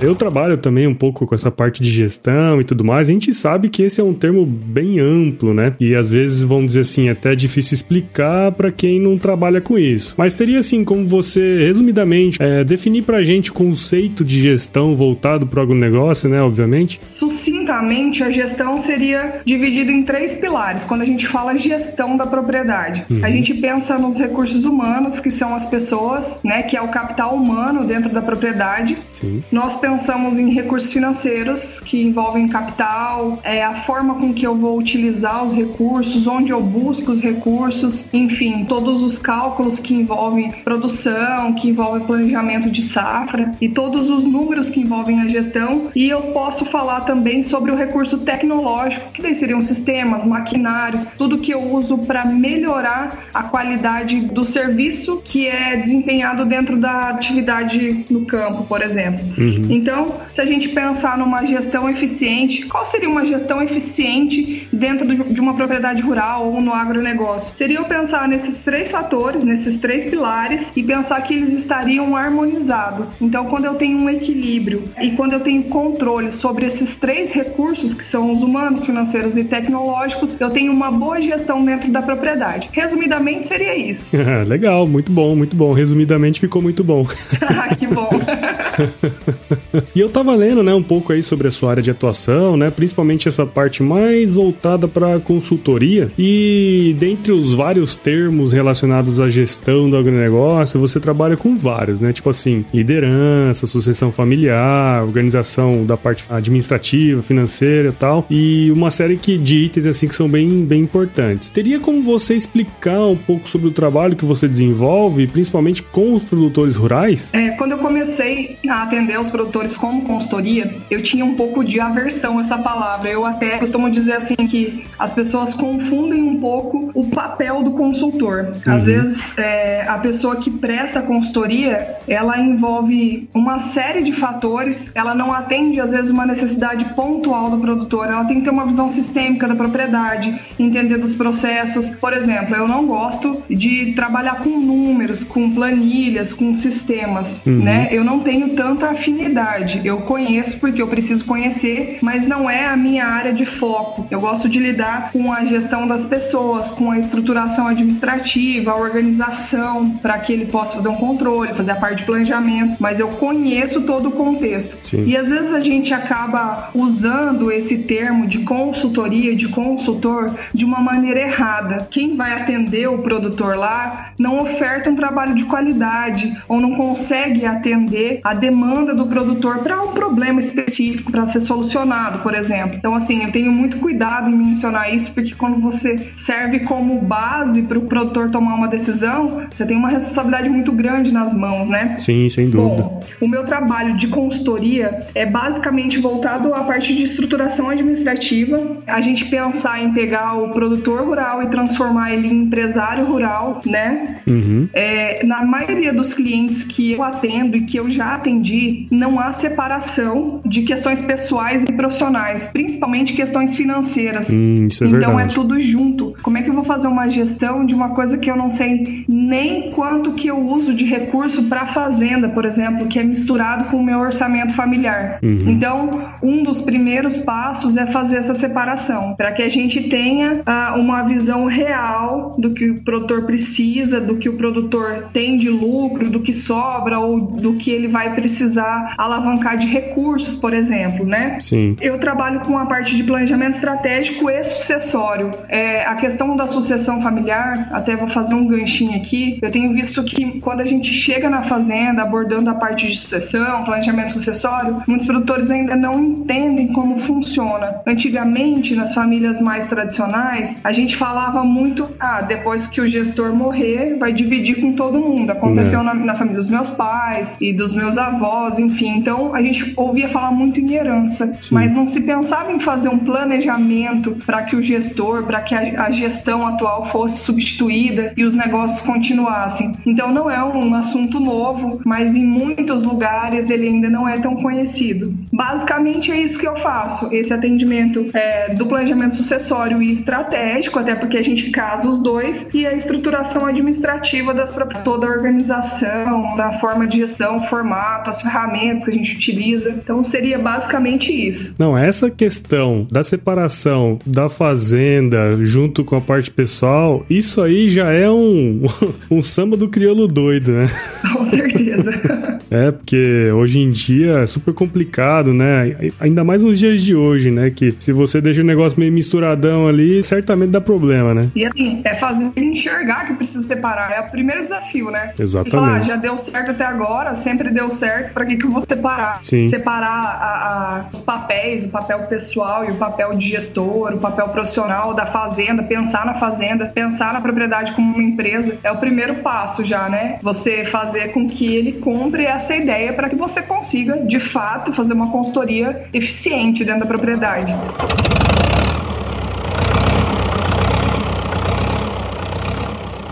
Eu 0.01 0.15
trabalho 0.15 0.57
também 0.57 0.87
um 0.87 0.95
pouco 0.95 1.27
com 1.27 1.35
essa 1.35 1.51
parte 1.51 1.83
de 1.83 1.91
gestão 1.91 2.59
e 2.59 2.65
tudo 2.65 2.83
mais. 2.83 3.09
A 3.09 3.13
gente 3.13 3.35
sabe 3.35 3.69
que 3.69 3.83
esse 3.83 4.01
é 4.01 4.05
um 4.05 4.15
termo 4.15 4.47
bem 4.47 4.99
amplo, 4.99 5.53
né? 5.53 5.75
E 5.79 5.95
às 5.95 6.11
vezes, 6.11 6.43
vamos 6.43 6.69
dizer 6.69 6.81
assim, 6.81 7.09
é 7.09 7.13
até 7.13 7.35
difícil 7.35 7.75
explicar 7.75 8.53
para 8.53 8.73
quem 8.73 8.99
não 8.99 9.19
trabalha 9.19 9.61
com 9.61 9.79
isso. 9.79 10.15
Mas 10.17 10.33
teria 10.33 10.59
assim 10.59 10.85
como 10.85 11.07
você, 11.07 11.59
resumidamente, 11.67 12.39
é, 12.41 12.65
definir 12.65 13.03
pra 13.03 13.23
gente 13.23 13.51
o 13.51 13.55
conceito 13.55 14.25
de 14.25 14.41
gestão 14.41 14.95
voltado 14.95 15.47
para 15.47 15.61
o 15.61 15.63
agronegócio, 15.63 16.31
né? 16.31 16.41
Obviamente. 16.41 17.05
Sucintamente, 17.05 18.23
a 18.23 18.31
gestão 18.31 18.81
seria 18.81 19.41
dividida 19.45 19.93
em 19.93 20.03
três 20.03 20.35
pilares. 20.37 20.83
Quando 20.83 21.03
a 21.03 21.07
gente 21.07 21.29
fala 21.29 21.59
gestão 21.59 22.17
da 22.17 22.27
propriedade, 22.27 23.05
uhum. 23.11 23.21
a 23.23 23.31
gente 23.31 23.53
pensa 23.53 23.99
nos 23.99 24.19
recursos 24.19 24.65
humanos, 24.65 25.21
que 25.21 25.31
são 25.31 25.55
as 25.55 25.67
pessoas, 25.67 26.41
né? 26.43 26.63
Que 26.63 26.77
é 26.77 26.81
o 26.81 26.89
capital 26.89 27.35
humano 27.35 27.85
dentro 27.85 28.11
da 28.11 28.23
propriedade. 28.23 28.97
Sim. 29.11 29.43
Nós 29.53 29.77
pensamos 29.77 29.90
pensamos 29.91 30.39
em 30.39 30.51
recursos 30.51 30.93
financeiros 30.93 31.81
que 31.81 32.01
envolvem 32.01 32.47
capital, 32.47 33.41
é 33.43 33.65
a 33.65 33.83
forma 33.83 34.15
com 34.15 34.33
que 34.33 34.47
eu 34.47 34.55
vou 34.55 34.79
utilizar 34.79 35.43
os 35.43 35.53
recursos, 35.53 36.29
onde 36.29 36.53
eu 36.53 36.63
busco 36.63 37.11
os 37.11 37.21
recursos, 37.21 38.09
enfim, 38.13 38.65
todos 38.65 39.03
os 39.03 39.19
cálculos 39.19 39.81
que 39.81 39.93
envolvem 39.93 40.49
produção, 40.63 41.55
que 41.55 41.71
envolvem 41.71 42.07
planejamento 42.07 42.71
de 42.71 42.83
safra 42.83 43.51
e 43.61 43.69
todos 43.69 44.09
os 44.09 44.23
números 44.23 44.71
que 44.71 44.81
envolvem 44.81 45.23
a 45.23 45.27
gestão. 45.27 45.89
E 45.93 46.09
eu 46.09 46.23
posso 46.33 46.65
falar 46.65 47.01
também 47.01 47.43
sobre 47.43 47.73
o 47.73 47.77
recurso 47.77 48.19
tecnológico, 48.19 49.11
que 49.11 49.21
daí 49.21 49.35
seriam 49.35 49.61
sistemas, 49.61 50.25
maquinários, 50.25 51.05
tudo 51.19 51.39
que 51.39 51.53
eu 51.53 51.61
uso 51.61 51.99
para 51.99 52.25
melhorar 52.25 53.25
a 53.35 53.43
qualidade 53.43 54.21
do 54.21 54.45
serviço 54.45 55.21
que 55.25 55.49
é 55.49 55.77
desempenhado 55.77 56.45
dentro 56.45 56.77
da 56.77 57.09
atividade 57.09 58.07
no 58.09 58.25
campo, 58.25 58.63
por 58.65 58.83
exemplo. 58.83 59.25
Uhum. 59.37 59.80
Então, 59.81 60.21
se 60.35 60.41
a 60.43 60.45
gente 60.45 60.69
pensar 60.69 61.17
numa 61.17 61.45
gestão 61.47 61.89
eficiente, 61.89 62.67
qual 62.67 62.85
seria 62.85 63.09
uma 63.09 63.25
gestão 63.25 63.63
eficiente 63.63 64.69
dentro 64.71 65.07
de 65.25 65.41
uma 65.41 65.55
propriedade 65.55 66.03
rural 66.03 66.53
ou 66.53 66.61
no 66.61 66.73
agronegócio? 66.73 67.53
Seria 67.57 67.79
eu 67.79 67.85
pensar 67.87 68.29
nesses 68.29 68.59
três 68.59 68.91
fatores, 68.91 69.43
nesses 69.43 69.81
três 69.81 70.05
pilares 70.05 70.71
e 70.77 70.83
pensar 70.83 71.23
que 71.23 71.33
eles 71.33 71.55
estariam 71.55 72.15
harmonizados. 72.15 73.17
Então, 73.23 73.47
quando 73.47 73.65
eu 73.65 73.75
tenho 73.75 73.97
um 73.97 74.11
equilíbrio 74.11 74.85
e 75.01 75.13
quando 75.13 75.33
eu 75.33 75.41
tenho 75.41 75.63
controle 75.65 76.31
sobre 76.31 76.67
esses 76.67 76.95
três 76.97 77.33
recursos, 77.33 77.95
que 77.95 78.05
são 78.05 78.31
os 78.31 78.43
humanos, 78.43 78.85
financeiros 78.85 79.39
e 79.39 79.45
tecnológicos, 79.45 80.39
eu 80.39 80.51
tenho 80.51 80.73
uma 80.73 80.91
boa 80.91 81.23
gestão 81.23 81.65
dentro 81.65 81.91
da 81.91 82.03
propriedade. 82.03 82.69
Resumidamente, 82.71 83.47
seria 83.47 83.75
isso. 83.75 84.11
Legal, 84.47 84.87
muito 84.87 85.11
bom, 85.11 85.35
muito 85.35 85.57
bom. 85.57 85.73
Resumidamente, 85.73 86.39
ficou 86.39 86.61
muito 86.61 86.85
bom. 86.85 87.07
que 87.79 87.87
bom. 87.87 88.11
e 89.95 90.01
eu 90.01 90.09
tava 90.09 90.35
lendo, 90.35 90.63
né, 90.63 90.75
um 90.75 90.83
pouco 90.83 91.13
aí 91.13 91.23
sobre 91.23 91.49
a 91.49 91.51
sua 91.51 91.71
área 91.71 91.83
de 91.83 91.91
atuação, 91.91 92.57
né, 92.57 92.71
principalmente 92.71 93.29
essa 93.29 93.47
parte 93.47 93.83
mais 93.83 94.35
voltada 94.35 94.87
para 94.89 95.19
consultoria 95.21 96.11
e 96.19 96.95
dentre 96.99 97.33
os 97.33 97.55
vários 97.55 97.95
termos 97.95 98.53
relacionados 98.53 99.21
à 99.21 99.29
gestão 99.29 99.89
do 99.89 99.97
agronegócio, 99.97 100.81
você 100.81 101.01
trabalha 101.01 101.37
com 101.37 101.57
vários, 101.57 102.01
né, 102.01 102.13
tipo 102.13 102.31
assim, 102.31 102.65
liderança, 102.73 103.67
sucessão 103.67 104.13
familiar, 104.13 105.03
organização 105.03 105.85
da 105.85 105.97
parte 105.97 106.25
administrativa, 106.29 107.23
financeira 107.23 107.89
e 107.89 107.93
tal, 107.93 108.27
e 108.31 108.71
uma 108.71 108.91
série 108.91 109.17
que, 109.17 109.37
de 109.37 109.57
itens 109.65 109.87
assim 109.87 110.09
que 110.09 110.15
são 110.15 110.29
bem, 110.29 110.65
bem 110.65 110.83
importantes. 110.83 111.51
Teria 111.51 111.79
como 111.79 112.03
você 112.03 112.35
explicar 112.35 113.01
um 113.07 113.17
pouco 113.17 113.49
sobre 113.49 113.69
o 113.69 113.71
trabalho 113.71 114.17
que 114.17 114.25
você 114.25 114.49
desenvolve, 114.49 115.27
principalmente 115.27 115.83
com 115.83 116.15
os 116.15 116.23
produtores 116.23 116.77
rurais? 116.77 117.31
É, 117.33 117.51
quando 117.51 117.73
eu 117.73 117.79
comecei 117.79 118.59
a 118.71 118.83
atender 118.83 119.19
os 119.19 119.31
produtores 119.31 119.77
como 119.77 120.03
consultoria, 120.03 120.77
eu 120.91 121.03
tinha 121.03 121.25
um 121.25 121.35
pouco 121.35 121.65
de 121.65 121.81
aversão 121.81 122.39
a 122.39 122.43
essa 122.43 122.59
palavra. 122.59 123.11
Eu 123.11 123.25
até 123.25 123.59
costumo 123.59 123.91
dizer 123.91 124.15
assim 124.15 124.37
que 124.37 124.85
as 124.99 125.13
pessoas 125.13 125.55
confundem 125.55 126.23
um 126.23 126.39
pouco 126.39 126.91
o 126.95 127.07
papel 127.09 127.63
do 127.63 127.73
consultor. 127.73 128.53
Às 128.67 128.87
uhum. 128.87 128.95
vezes, 128.95 129.39
é, 129.39 129.85
a 129.87 129.99
pessoa 129.99 130.37
que 130.37 130.51
presta 130.51 131.03
consultoria, 131.03 131.97
ela 132.07 132.39
envolve 132.39 133.29
uma 133.35 133.59
série 133.59 134.03
de 134.03 134.13
fatores, 134.13 134.91
ela 134.95 135.15
não 135.15 135.33
atende, 135.33 135.81
às 135.81 135.93
vezes, 135.93 136.11
uma 136.11 136.27
necessidade 136.27 136.85
pontual 136.95 137.51
do 137.51 137.59
produtor, 137.59 138.07
ela 138.07 138.25
tem 138.25 138.39
que 138.39 138.45
ter 138.45 138.51
uma 138.51 138.67
visão 138.67 138.89
sistêmica 138.89 139.49
da 139.49 139.55
propriedade, 139.55 140.39
entender 140.59 140.99
dos 140.99 141.15
processos. 141.15 141.91
Por 141.97 142.13
exemplo, 142.13 142.55
eu 142.55 142.69
não 142.69 142.87
gosto 142.87 143.43
de 143.49 143.93
trabalhar 143.95 144.41
com 144.41 144.51
números, 144.51 145.25
com 145.25 145.51
planilhas, 145.51 146.33
com 146.33 146.55
sistemas, 146.55 147.43
uhum. 147.47 147.63
né? 147.63 147.89
Eu 147.91 148.05
não 148.05 148.21
tenho 148.21 148.50
tanta 148.51 148.91
afinidade. 148.91 149.81
Eu 149.85 149.99
conheço 149.99 150.59
porque 150.59 150.81
eu 150.81 150.89
preciso 150.89 151.25
conhecer, 151.25 151.99
mas 152.03 152.27
não 152.27 152.49
é 152.49 152.67
a 152.67 152.77
minha 152.77 153.07
área 153.07 153.33
de 153.33 153.47
foco. 153.47 154.07
Eu 154.11 154.21
gosto 154.21 154.49
de 154.49 154.59
lidar 154.59 155.11
com 155.13 155.33
a 155.33 155.45
gestão 155.45 155.87
das 155.87 156.05
pessoas, 156.05 156.71
com 156.71 156.91
a 156.91 156.99
estruturação 156.99 157.67
administrativa, 157.67 158.73
a 158.73 158.77
organização, 158.77 159.91
para 160.03 160.19
que 160.19 160.33
ele 160.33 160.47
possa 160.47 160.77
fazer 160.77 160.89
um 160.89 160.97
controle, 160.97 161.55
fazer 161.55 161.73
a 161.73 161.77
parte 161.77 161.99
de 161.99 162.05
planejamento, 162.05 162.77
mas 162.79 163.01
eu 163.01 163.09
conheço 163.09 163.83
todo 163.83 164.09
o 164.09 164.13
contexto. 164.13 164.77
Sim. 164.83 165.05
E 165.07 165.17
às 165.17 165.29
vezes 165.29 165.53
a 165.53 165.61
gente 165.61 165.93
acaba 165.93 166.71
usando 166.75 167.51
esse 167.51 167.79
termo 167.79 168.27
de 168.27 168.41
consultoria, 168.41 169.35
de 169.35 169.49
consultor, 169.49 170.35
de 170.53 170.65
uma 170.65 170.81
maneira 170.81 171.21
errada. 171.21 171.89
Quem 171.91 172.17
vai 172.17 172.35
atender 172.35 172.89
o 172.89 172.99
produtor 172.99 173.57
lá 173.57 174.13
não 174.19 174.41
oferta 174.41 174.91
um 174.91 174.97
trabalho 174.97 175.35
de 175.35 175.45
qualidade 175.45 176.37
ou 176.49 176.61
não 176.61 176.75
consegue 176.75 177.45
atender 177.47 178.21
a 178.23 178.35
demanda 178.41 178.95
do 178.95 179.07
produtor 179.07 179.59
para 179.59 179.81
um 179.83 179.93
problema 179.93 180.41
específico 180.41 181.13
para 181.13 181.27
ser 181.27 181.41
solucionado, 181.41 182.21
por 182.21 182.35
exemplo. 182.35 182.77
Então, 182.77 182.95
assim, 182.95 183.23
eu 183.23 183.31
tenho 183.31 183.53
muito 183.53 183.79
cuidado 183.79 184.31
em 184.31 184.35
mencionar 184.35 184.93
isso, 184.95 185.13
porque 185.13 185.35
quando 185.35 185.61
você 185.61 186.11
serve 186.17 186.61
como 186.61 187.01
base 187.01 187.63
para 187.63 187.79
o 187.79 187.83
produtor 187.83 188.31
tomar 188.31 188.55
uma 188.55 188.69
decisão, 188.69 189.43
você 189.53 189.67
tem 189.67 189.77
uma 189.77 189.89
responsabilidade 189.89 190.49
muito 190.49 190.73
grande 190.73 191.13
nas 191.13 191.35
mãos, 191.35 191.69
né? 191.69 191.97
Sim, 191.99 192.29
sem 192.29 192.49
dúvida. 192.49 192.83
Bom, 192.83 193.05
o 193.21 193.29
meu 193.29 193.45
trabalho 193.45 193.97
de 193.97 194.09
consultoria 194.09 195.07
é 195.15 195.27
basicamente 195.27 195.99
voltado 195.99 196.55
à 196.55 196.65
parte 196.65 196.95
de 196.95 197.05
estruturação 197.05 197.69
administrativa, 197.69 198.79
a 198.87 199.01
gente 199.01 199.27
pensar 199.27 199.83
em 199.83 199.93
pegar 199.93 200.35
o 200.35 200.51
produtor 200.51 201.03
rural 201.03 201.43
e 201.43 201.47
transformar 201.49 202.13
ele 202.13 202.29
em 202.29 202.43
empresário 202.43 203.05
rural, 203.05 203.61
né? 203.67 204.21
Uhum. 204.27 204.69
É, 204.73 205.25
na 205.25 205.45
maioria 205.45 205.93
dos 205.93 206.15
clientes 206.15 206.65
que 206.65 206.93
eu 206.93 207.03
atendo 207.03 207.57
e 207.57 207.63
que 207.63 207.79
eu 207.79 207.91
já 207.91 208.19
atendi, 208.31 208.87
não 208.91 209.19
há 209.19 209.33
separação 209.33 210.41
de 210.45 210.63
questões 210.63 211.03
pessoais 211.03 211.65
e 211.65 211.73
profissionais, 211.73 212.47
principalmente 212.47 213.13
questões 213.13 213.57
financeiras. 213.57 214.31
Hum, 214.31 214.67
isso 214.69 214.85
é 214.85 214.87
então 214.87 215.01
verdade. 215.01 215.33
é 215.33 215.35
tudo 215.35 215.61
junto. 215.61 216.15
Como 216.23 216.39
é 216.39 216.43
que 216.43 216.51
eu 216.51 216.55
vou 216.55 216.65
fazer 216.65 216.87
uma 216.87 217.09
gestão 217.09 217.67
de 217.67 217.75
uma 217.75 217.91
coisa 217.91 218.17
que 218.17 218.31
eu 218.31 218.37
não 218.37 218.49
sei 218.49 219.05
nem 219.09 219.71
quanto 219.73 220.13
que 220.13 220.29
eu 220.29 220.39
uso 220.39 220.73
de 220.73 220.85
recurso 220.85 221.45
para 221.45 221.67
fazenda, 221.67 222.29
por 222.29 222.45
exemplo, 222.45 222.87
que 222.87 222.99
é 222.99 223.03
misturado 223.03 223.65
com 223.65 223.77
o 223.77 223.85
meu 223.85 223.99
orçamento 223.99 224.55
familiar? 224.55 225.19
Uhum. 225.23 225.45
Então, 225.49 226.13
um 226.23 226.43
dos 226.43 226.63
primeiros 226.63 227.19
passos 227.19 227.77
é 227.77 227.87
fazer 227.87 228.17
essa 228.17 228.35
separação, 228.35 229.15
para 229.17 229.33
que 229.33 229.43
a 229.43 229.49
gente 229.49 229.89
tenha 229.89 230.43
uh, 230.47 230.79
uma 230.79 231.03
visão 231.03 231.47
real 231.47 232.37
do 232.39 232.51
que 232.51 232.71
o 232.71 232.83
produtor 232.83 233.25
precisa, 233.25 234.01
do 234.01 234.17
que 234.17 234.29
o 234.29 234.35
produtor 234.35 235.09
tem 235.13 235.39
de 235.39 235.49
lucro, 235.49 236.09
do 236.09 236.21
que 236.21 236.33
sobra 236.33 236.99
ou 236.99 237.21
do 237.21 237.55
que 237.55 237.71
ele 237.71 237.89
vai 237.89 238.15
precisar 238.21 238.95
alavancar 238.97 239.57
de 239.57 239.67
recursos, 239.67 240.37
por 240.37 240.53
exemplo, 240.55 241.05
né? 241.05 241.39
Sim. 241.41 241.77
Eu 241.81 241.99
trabalho 241.99 242.41
com 242.41 242.57
a 242.59 242.67
parte 242.67 242.97
de 242.97 243.03
planejamento 243.03 243.55
estratégico 243.55 244.31
e 244.31 244.45
sucessório. 244.45 245.31
É, 245.49 245.85
a 245.85 245.95
questão 245.95 246.37
da 246.37 246.47
sucessão 246.47 247.03
familiar, 247.03 247.69
até 247.73 247.97
vou 247.97 248.09
fazer 248.09 248.35
um 248.35 248.47
ganchinho 248.47 248.97
aqui, 248.97 249.39
eu 249.43 249.51
tenho 249.51 249.73
visto 249.73 250.03
que 250.05 250.41
quando 250.41 250.61
a 250.61 250.65
gente 250.65 250.93
chega 250.93 251.29
na 251.29 251.43
fazenda 251.43 252.03
abordando 252.03 252.51
a 252.51 252.55
parte 252.55 252.87
de 252.87 252.97
sucessão, 252.97 253.65
planejamento 253.65 254.13
sucessório, 254.13 254.83
muitos 254.87 255.07
produtores 255.07 255.51
ainda 255.51 255.75
não 255.75 256.03
entendem 256.03 256.73
como 256.73 256.99
funciona. 257.01 257.81
Antigamente, 257.87 258.75
nas 258.75 258.95
famílias 258.95 259.41
mais 259.41 259.67
tradicionais, 259.67 260.59
a 260.63 260.73
gente 260.73 260.97
falava 260.97 261.43
muito, 261.45 261.89
ah, 261.99 262.21
depois 262.21 262.67
que 262.67 262.81
o 262.81 262.89
gestor 262.89 263.35
morrer, 263.35 263.97
vai 263.99 264.13
dividir 264.13 264.61
com 264.61 264.73
todo 264.73 264.99
mundo. 264.99 265.31
Aconteceu 265.31 265.81
é. 265.81 265.83
na, 265.83 265.95
na 265.95 266.15
família 266.15 266.39
dos 266.39 266.49
meus 266.49 266.71
pais 266.71 267.37
e 267.41 267.53
dos 267.53 267.75
meus 267.75 267.97
avós, 267.97 268.10
enfim. 268.59 268.97
Então, 268.97 269.35
a 269.35 269.43
gente 269.43 269.73
ouvia 269.77 270.09
falar 270.09 270.31
muito 270.31 270.61
em 270.61 270.73
herança, 270.73 271.37
Sim. 271.41 271.55
mas 271.55 271.73
não 271.73 271.87
se 271.87 272.01
pensava 272.03 272.53
em 272.53 272.61
fazer 272.61 272.89
um 272.89 272.99
planejamento 272.99 274.17
para 274.25 274.43
que 274.43 274.57
o 274.57 274.63
gestor, 274.63 275.25
para 275.25 275.41
que 275.41 275.55
a, 275.55 275.85
a 275.85 275.91
gestão 275.91 276.47
atual 276.47 276.87
fosse 276.87 277.19
substituída 277.25 278.13
e 278.17 278.25
os 278.25 278.35
negócios 278.35 278.83
continuassem. 278.83 279.77
Então, 279.85 280.13
não 280.13 280.31
é 280.31 280.43
um 280.43 280.75
assunto 280.75 281.19
novo, 281.19 281.81
mas 281.85 282.15
em 282.15 282.25
muitos 282.25 282.83
lugares 282.83 283.51
ele 283.51 283.67
ainda 283.67 283.91
não 283.91 284.09
é 284.09 284.19
tão 284.19 284.37
conhecido. 284.37 285.13
Basicamente 285.33 286.13
é 286.13 286.21
isso 286.21 286.39
que 286.39 286.47
eu 286.47 286.57
faço, 286.57 287.09
esse 287.13 287.33
atendimento 287.33 288.11
é, 288.15 288.55
do 288.55 288.67
planejamento 288.67 289.17
sucessório 289.17 289.83
e 289.83 289.93
estratégico, 289.93 290.79
até 290.79 290.95
porque 290.95 291.17
a 291.17 291.25
gente 291.25 291.51
casa 291.51 291.89
os 291.89 291.99
dois, 291.99 292.49
e 292.55 292.67
a 292.67 292.73
estruturação 292.73 293.47
administrativa 293.47 294.33
das 294.33 294.53
toda 294.85 295.07
a 295.07 295.11
organização, 295.11 296.37
da 296.37 296.59
forma 296.59 296.87
de 296.87 296.99
gestão, 296.99 297.43
formato, 297.45 298.00
as 298.09 298.23
ferramentas 298.23 298.85
que 298.85 298.91
a 298.91 298.95
gente 298.95 299.17
utiliza. 299.17 299.71
Então 299.71 300.03
seria 300.03 300.39
basicamente 300.39 301.13
isso. 301.13 301.55
Não, 301.59 301.77
essa 301.77 302.11
questão 302.11 302.87
da 302.91 303.03
separação 303.03 303.99
da 304.07 304.29
fazenda 304.29 305.37
junto 305.45 305.85
com 305.85 305.97
a 305.97 306.01
parte 306.01 306.31
pessoal, 306.31 307.05
isso 307.11 307.43
aí 307.43 307.69
já 307.69 307.93
é 307.93 308.11
um, 308.11 308.63
um 309.11 309.23
samba 309.23 309.57
do 309.57 309.69
crioulo 309.69 310.07
doido, 310.07 310.53
né? 310.53 310.67
Com 311.13 311.27
certeza. 311.27 311.91
É, 312.51 312.73
porque 312.73 313.31
hoje 313.33 313.61
em 313.61 313.71
dia 313.71 314.19
é 314.19 314.27
super 314.27 314.53
complicado, 314.53 315.33
né? 315.33 315.93
Ainda 316.01 316.25
mais 316.25 316.43
nos 316.43 316.59
dias 316.59 316.83
de 316.83 316.97
hoje, 316.97 317.31
né? 317.31 317.49
Que 317.49 317.73
se 317.79 317.93
você 317.93 318.21
deixa 318.21 318.43
o 318.43 318.45
negócio 318.45 318.79
meio 318.79 318.93
misturadão 318.93 319.69
ali, 319.69 320.03
certamente 320.03 320.51
dá 320.51 320.61
problema, 320.61 321.15
né? 321.15 321.29
E 321.37 321.45
assim, 321.45 321.81
é 321.85 321.95
fazer 321.95 322.33
ele 322.35 322.47
enxergar 322.47 323.07
que 323.07 323.15
precisa 323.15 323.45
separar. 323.45 323.93
É 323.93 324.01
o 324.01 324.11
primeiro 324.11 324.43
desafio, 324.43 324.91
né? 324.91 325.13
Exatamente. 325.17 325.51
Falar, 325.51 325.77
ah, 325.77 325.83
já 325.83 325.97
deu 325.97 326.17
certo 326.17 326.51
até 326.51 326.65
agora, 326.65 327.15
sempre 327.15 327.51
deu 327.51 327.71
certo, 327.71 327.90
pra 328.13 328.25
que, 328.25 328.37
que 328.37 328.45
eu 328.45 328.51
vou 328.51 328.61
separar? 328.61 329.21
Sim. 329.23 329.49
Separar 329.49 329.89
a, 329.89 330.81
a, 330.81 330.85
os 330.93 331.01
papéis, 331.01 331.65
o 331.65 331.69
papel 331.69 332.01
pessoal 332.01 332.65
e 332.65 332.71
o 332.71 332.75
papel 332.77 333.15
de 333.15 333.29
gestor, 333.29 333.93
o 333.95 333.99
papel 333.99 334.29
profissional 334.29 334.95
da 334.95 335.07
fazenda, 335.07 335.63
pensar 335.63 336.07
na 336.07 336.15
fazenda, 336.15 336.67
pensar 336.67 337.13
na 337.13 337.21
propriedade 337.21 337.73
como 337.73 337.95
uma 337.95 338.03
empresa, 338.03 338.57
é 338.63 338.71
o 338.71 338.79
primeiro 338.79 339.17
passo 339.17 339.65
já, 339.65 339.89
né? 339.89 340.19
Você 340.23 340.65
fazer 340.65 341.13
com 341.13 341.29
que 341.29 341.55
ele 341.55 341.73
compre 341.73 342.25
essa 342.25 342.55
ideia 342.55 342.93
para 342.93 343.09
que 343.09 343.17
você 343.17 343.43
consiga, 343.43 343.99
de 343.99 344.21
fato, 344.21 344.73
fazer 344.73 344.93
uma 344.93 345.11
consultoria 345.11 345.85
eficiente 345.93 346.65
dentro 346.65 346.81
da 346.81 346.87
propriedade. 346.87 347.55